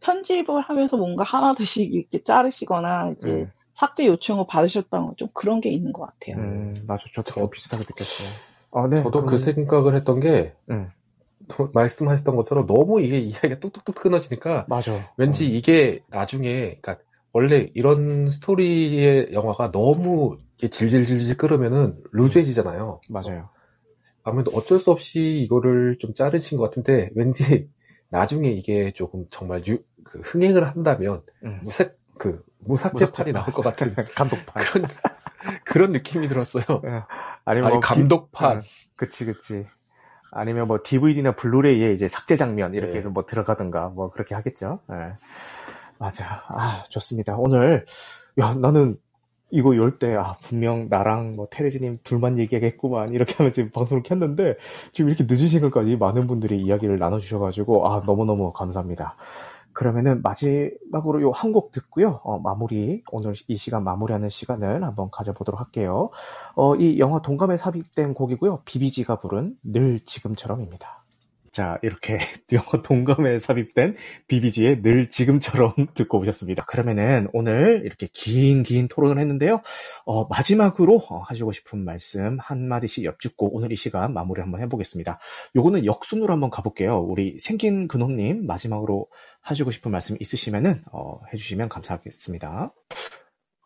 [0.01, 5.71] 편집을 하면서 뭔가 하나둘씩 이렇게 자르시거나 이제 음, 삭제 요청을 받으셨다는 건 좀 그런 게
[5.71, 6.37] 있는 것 같아요.
[6.43, 7.05] 음, 맞아.
[7.15, 8.29] 저도 저- 좀 비슷하게 느꼈어요.
[8.73, 8.97] 아, 네.
[9.03, 10.91] 저도 그 그러면- 생각을 했던 게 음,
[11.49, 15.11] 또 말씀하셨던 것처럼 너무 이게 이야기가 뚝뚝뚝 끊어지니까 맞아.
[15.17, 16.99] 왠지 이게 나중에 그러니까
[17.33, 23.01] 원래 이런 스토리의 영화가 너무 질질질질 끓으면은 루즈해지잖아요.
[23.03, 23.49] 음, 맞아요.
[24.23, 27.69] 아무래도 어쩔 수 없이 이거를 좀 자르신 것 같은데 왠지
[28.11, 31.61] 나중에 이게 조금 정말 유, 그 흥행을 한다면 음.
[31.65, 34.63] 무색 그 무삭제판이 나올 것 같은 감독판.
[34.63, 34.87] 그런
[35.65, 36.65] 그런 느낌이 들었어요.
[37.45, 39.65] 아니면 아니 뭐 감독판 기- 음, 그치, 그치.
[40.31, 42.99] 아니면 뭐 DVD나 블루레이에 이제 삭제 장면 이렇게 네.
[42.99, 44.81] 해서 뭐 들어가든가 뭐 그렇게 하겠죠.
[44.93, 45.17] 예.
[46.03, 46.43] 맞아.
[46.49, 47.37] 아, 좋습니다.
[47.37, 47.85] 오늘
[48.41, 48.99] 야, 나는
[49.51, 54.57] 이거 열 때, 아, 분명 나랑 뭐 테레지님 둘만 얘기하겠구만, 이렇게 하면서 방송을 켰는데,
[54.93, 59.17] 지금 이렇게 늦은 시간까지 많은 분들이 이야기를 나눠주셔가지고, 아, 너무너무 감사합니다.
[59.75, 65.61] 그러면은 마지막으로 요 한 곡 듣고요, 어, 마무리, 오늘 이 시간 마무리하는 시간을 한번 가져보도록
[65.61, 66.11] 할게요.
[66.57, 71.02] 어, 이 영화 동감에 삽입된 곡이고요, 비비지가 부른 늘 지금처럼입니다.
[71.53, 72.19] 자, 이렇게
[72.53, 73.95] 영화 동감에 삽입된
[74.27, 76.65] BBG의 늘 지금처럼 듣고 오셨습니다.
[76.65, 79.61] 그러면은 오늘 이렇게 긴, 긴 토론을 했는데요.
[80.07, 85.19] 어, 마지막으로 어, 하시고 싶은 말씀 한마디씩 엽죽고 오늘 이 시간 마무리 한번 해보겠습니다.
[85.55, 86.99] 요거는 역순으로 한번 가볼게요.
[86.99, 89.09] 우리 생긴 근홍님 마지막으로
[89.43, 92.73] 하시고 싶은 말씀 있으시면은, 어, 해주시면 감사하겠습니다.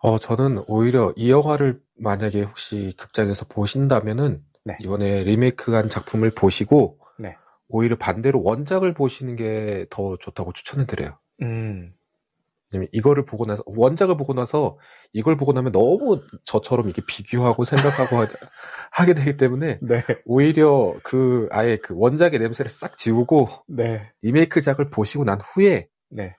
[0.03, 4.76] 어, 저는 오히려 이 영화를 만약에 혹시 극장에서 보신다면은 네.
[4.80, 7.06] 이번에 리메이크한 작품을 보시고 네.
[7.69, 11.19] 오히려 반대로 원작을 보시는 게 더 좋다고 추천을 드려요.
[11.43, 11.93] 음,
[12.73, 14.79] 왜냐면 이거를 보고 나서 원작을 보고 나서
[15.12, 18.27] 이걸 보고 나면 너무 저처럼 이렇게 비교하고 생각하고 하-
[18.93, 25.25] 하게 되기 때문에 네, 오히려 그 아예 그 원작의 냄새를 싹 지우고 네, 리메이크작을 보시고
[25.25, 26.33] 난 후에 네.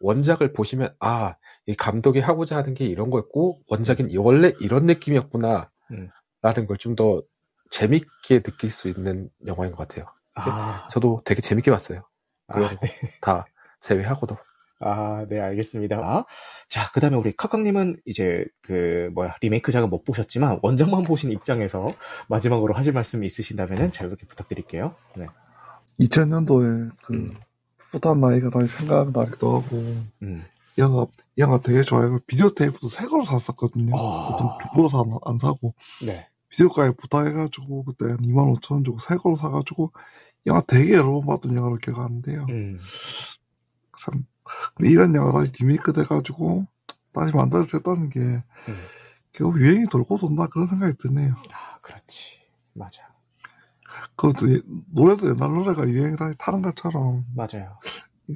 [0.00, 5.70] 원작을 보시면 아, 이 감독이 하고자 하는 게 이런 거였고 원작은 이- 원래 이런 느낌이었구나
[5.92, 6.08] 음.
[6.42, 7.22] 라는 걸 좀 더
[7.70, 10.06] 재밌게 느낄 수 있는 영화인 것 같아요.
[10.46, 12.02] 아, 저도 되게 재밌게 봤어요.
[12.48, 12.78] 아, 네.
[13.20, 13.46] 다
[13.80, 14.36] 제외하고도.
[14.80, 15.96] 아, 네, 알겠습니다.
[15.98, 16.24] 아,
[16.68, 21.90] 자, 그 다음에 우리 카카님은 이제 그, 뭐야, 리메이크작은 못 보셨지만 원작만 보신 입장에서
[22.28, 24.94] 마지막으로 하실 말씀이 있으신다면은 자유롭게 부탁드릴게요.
[25.16, 25.26] 네.
[26.00, 27.36] 2000년도에 그 음.
[27.90, 29.76] 부탄 나이가 다시 생각나기도 하고
[30.22, 30.44] 음.
[30.76, 32.18] 이 영화 이 영화 되게 좋아요.
[32.26, 33.94] 비디오 테이프도 새 거로 샀었거든요.
[33.98, 34.30] 아.
[34.30, 36.28] 보통 중고로 사, 안 사고 네.
[36.50, 39.92] 비디오가에 부탁해가지고 그때 한 2만 5천 원 주고 새 거로 사가지고
[40.44, 42.46] 이 영화 되게 여러 번 봤던 영화로 기억하는데요.
[42.48, 42.80] 음.
[43.98, 44.24] 참
[44.74, 46.66] 근데 이런 영화가 다시 리메이크 돼가지고
[47.12, 48.42] 다시 만들어졌다는 게 음.
[49.32, 51.34] 결국 유행이 돌고 돈다 그런 생각이 드네요.
[51.52, 52.40] 아, 그렇지.
[52.72, 53.08] 맞아.
[54.16, 54.60] 그것도 예-
[54.92, 57.78] 노래도 옛날 노래가 유행이 다시 타는 것처럼 맞아요.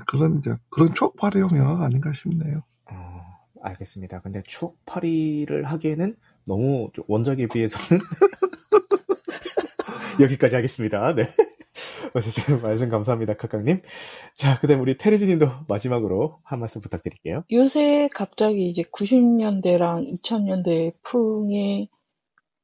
[0.07, 2.63] 그런 이제 그런 추억팔이용 영화가 아닌가 싶네요.
[2.91, 3.25] 어,
[3.63, 4.21] 알겠습니다.
[4.21, 6.17] 근데 추억팔이를 하기에는
[6.47, 8.03] 너무 좀 원작에 비해서는
[10.21, 11.15] 여기까지 하겠습니다.
[11.15, 11.29] 네.
[12.15, 13.79] 어쨌든 말씀 감사합니다, 카카님.
[14.37, 17.43] 자, 그 다음 우리 테레즈님도 마지막으로 한 말씀 부탁드릴게요.
[17.51, 21.89] 요새 갑자기 이제 90년대랑 2000년대 풍의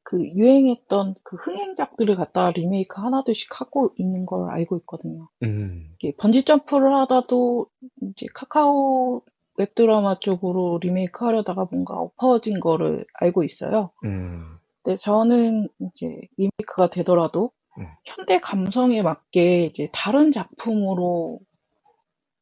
[0.02, 5.28] 그 유행했던 그 흥행작들을 갖다 리메이크 하나둘씩 하고 있는 걸 알고 있거든요.
[5.42, 7.66] 음, 번지 점프를 하다도
[8.02, 9.22] 이제 카카오
[9.60, 13.90] 웹드라마 쪽으로 리메이크 하려다가 뭔가 엎어진 거를 알고 있어요.
[14.04, 17.86] 음, 근데 저는 이제 리메이크가 되더라도 음.
[18.04, 21.40] 현대 감성에 맞게 이제 다른 작품으로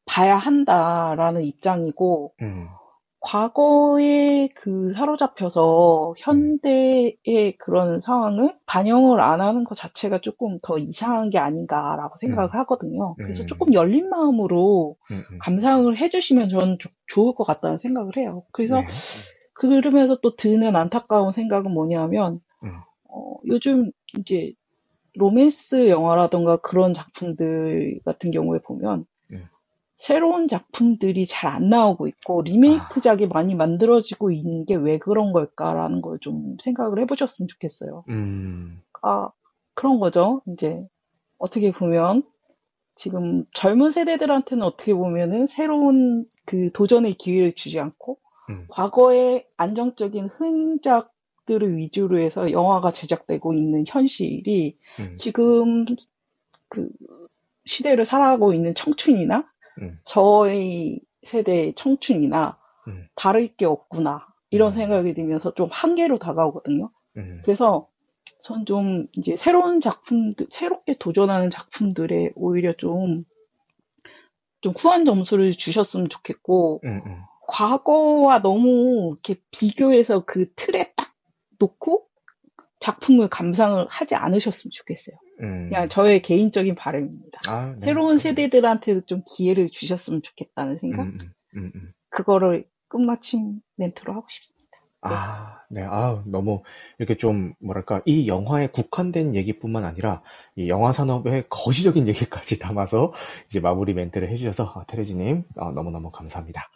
[0.05, 2.69] 봐야 한다라는 입장이고 음,
[3.21, 11.37] 과거에 그 사로잡혀서 현대의 그런 상황을 반영을 안 하는 것 자체가 조금 더 이상한 게
[11.37, 13.15] 아닌가라고 생각을 하거든요.
[13.15, 13.47] 그래서 음.
[13.47, 15.37] 조금 열린 마음으로 음, 음.
[15.39, 18.43] 감상을 해주시면 저는 조- 좋을 것 같다는 생각을 해요.
[18.53, 18.87] 그래서 네.
[19.53, 22.71] 그러면서 또 드는 안타까운 생각은 뭐냐면, 음.
[23.09, 24.53] 어, 요즘 이제
[25.15, 29.05] 로맨스 영화라던가 그런 작품들 같은 경우에 보면, 음.
[29.99, 32.43] 새로운 작품들이 잘 안 나오고 있고, 아.
[32.45, 38.05] 리메이크작이 많이 만들어지고 있는 게 왜 그런 걸까라는 걸 좀 생각을 해보셨으면 좋겠어요.
[38.07, 39.29] 음, 아,
[39.73, 40.41] 그런 거죠.
[40.47, 40.87] 이제,
[41.37, 42.23] 어떻게 보면,
[42.95, 48.19] 지금 젊은 세대들한테는 어떻게 보면은 새로운 그 도전의 기회를 주지 않고,
[48.51, 48.67] 음.
[48.69, 55.85] 과거의 안정적인 흥작들을 위주로 해서 영화가 제작되고 있는 현실이 음, 지금
[56.69, 56.89] 그
[57.65, 59.45] 시대를 살아가고 있는 청춘이나
[59.81, 59.99] 음.
[60.05, 62.57] 저희 세대의 청춘이나
[62.87, 63.07] 음.
[63.15, 64.27] 다를 게 없구나.
[64.51, 64.73] 이런 음.
[64.73, 66.89] 생각이 들면서 좀 한계로 다가오거든요.
[67.17, 67.87] 음, 그래서
[68.41, 73.25] 전 좀 이제 새로운 작품들, 새롭게 도전하는 작품들에 오히려 좀,
[74.61, 76.81] 좀 후한 점수를 주셨으면 좋겠고.
[77.47, 81.13] 과거와 너무 이렇게 비교해서 그 틀에 딱
[81.59, 82.07] 놓고
[82.79, 85.17] 작품을 감상을 하지 않으셨으면 좋겠어요.
[85.41, 85.69] 음.
[85.69, 87.41] 그냥 저의 개인적인 바람입니다.
[87.47, 87.85] 아, 네.
[87.85, 91.03] 새로운 세대들한테도 좀 기회를 주셨으면 좋겠다는 생각?
[91.03, 91.89] 음, 음, 음, 음.
[92.09, 94.59] 그거를 끝마침 멘트로 하고 싶습니다.
[95.01, 95.81] 아, 네.
[95.83, 96.61] 아, 너무
[96.97, 100.21] 이렇게 좀 뭐랄까 이 영화에 국한된 얘기뿐만 아니라
[100.55, 103.13] 이 영화 산업의 거시적인 얘기까지 담아서
[103.47, 106.69] 이제 마무리 멘트를 해주셔서 아, 테레지님 아, 너무너무 감사합니다.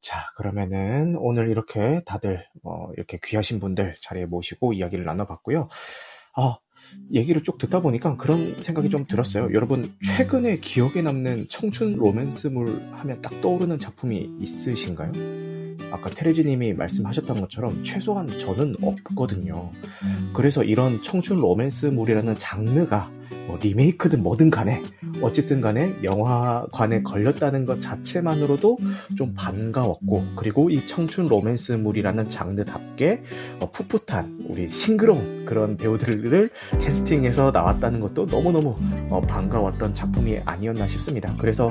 [0.00, 5.68] 자, 그러면은 오늘 이렇게 다들 어, 이렇게 귀하신 분들 자리에 모시고 이야기를 나눠봤고요.
[6.36, 6.58] 아,
[7.12, 9.48] 얘기를 쭉 듣다 보니까 그런 생각이 좀 들었어요.
[9.52, 15.12] 여러분 최근에 기억에 남는 청춘 로맨스물 하면 딱 떠오르는 작품이 있으신가요?
[15.90, 19.70] 아까 테레지님이 말씀하셨던 것처럼 최소한 저는 없거든요.
[20.34, 23.10] 그래서 이런 청춘 로맨스물이라는 장르가
[23.46, 24.82] 뭐 리메이크든 뭐든 간에
[25.22, 28.78] 어쨌든 간에 영화관에 걸렸다는 것 자체만으로도
[29.16, 33.22] 좀 반가웠고 그리고 이 청춘 로맨스물이라는 장르답게
[33.60, 36.50] 어, 풋풋한 우리 싱그러운 그런 배우들을
[36.80, 38.76] 캐스팅해서 나왔다는 것도 너무너무
[39.10, 41.34] 어, 반가웠던 작품이 아니었나 싶습니다.
[41.38, 41.70] 그래서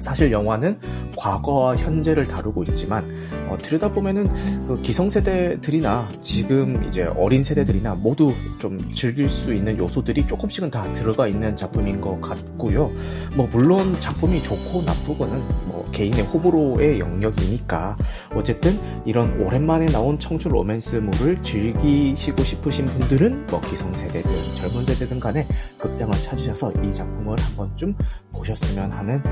[0.00, 0.78] 사실 영화는
[1.16, 3.04] 과거와 현재를 다루고 있지만
[3.48, 4.32] 어, 들여다보면은
[4.66, 11.26] 그 기성세대들이나 지금 이제 어린 세대들이나 모두 좀 즐길 수 있는 요소들이 조금씩은 다 들어가
[11.26, 12.90] 있는 작품인 것 같고요.
[13.36, 17.96] 뭐 물론 작품이 좋고 나쁘고는 뭐 개인의 호불호의 영역이니까
[18.34, 25.46] 어쨌든 이런 오랜만에 나온 청춘 로맨스물을 즐기시고 싶으신 분들은 뭐 기성세대든 젊은 세대든 간에
[25.78, 27.94] 극장을 찾으셔서 이 작품을 한 번쯤
[28.32, 29.22] 보셨으면 하는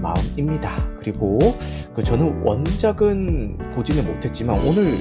[0.00, 0.70] 마음입니다.
[0.98, 1.38] 그리고
[1.94, 4.94] 그 저는 원작은 보지는 못했지만 오늘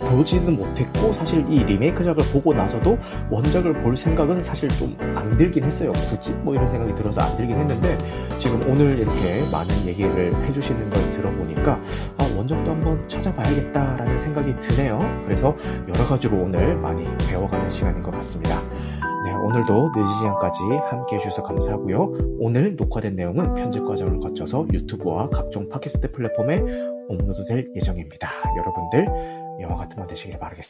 [0.00, 2.98] 보지는 못했고 사실 이 리메이크작을 보고 나서도
[3.30, 4.96] 원작을 볼 생각은 사실 좀
[5.32, 5.92] 안 들긴 했어요.
[6.10, 7.96] 굳이 뭐 이런 생각이 들어서 안 들긴 했는데
[8.38, 11.80] 지금 오늘 이렇게 많은 얘기를 해주시는 걸 들어보니까
[12.18, 14.98] 아, 원작도 한번 찾아봐야겠다라는 생각이 드네요.
[15.24, 15.56] 그래서
[15.88, 18.60] 여러 가지로 오늘 많이 배워가는 시간인 것 같습니다.
[19.24, 22.38] 네, 오늘도 늦은 시간까지 함께 해주셔서 감사하고요.
[22.40, 26.60] 오늘 녹화된 내용은 편집 과정을 거쳐서 유튜브와 각종 팟캐스트 플랫폼에
[27.08, 28.28] 업로드될 예정입니다.
[28.56, 29.06] 여러분들
[29.60, 30.62] 영화 같은 번 되시길 바라겠습니다.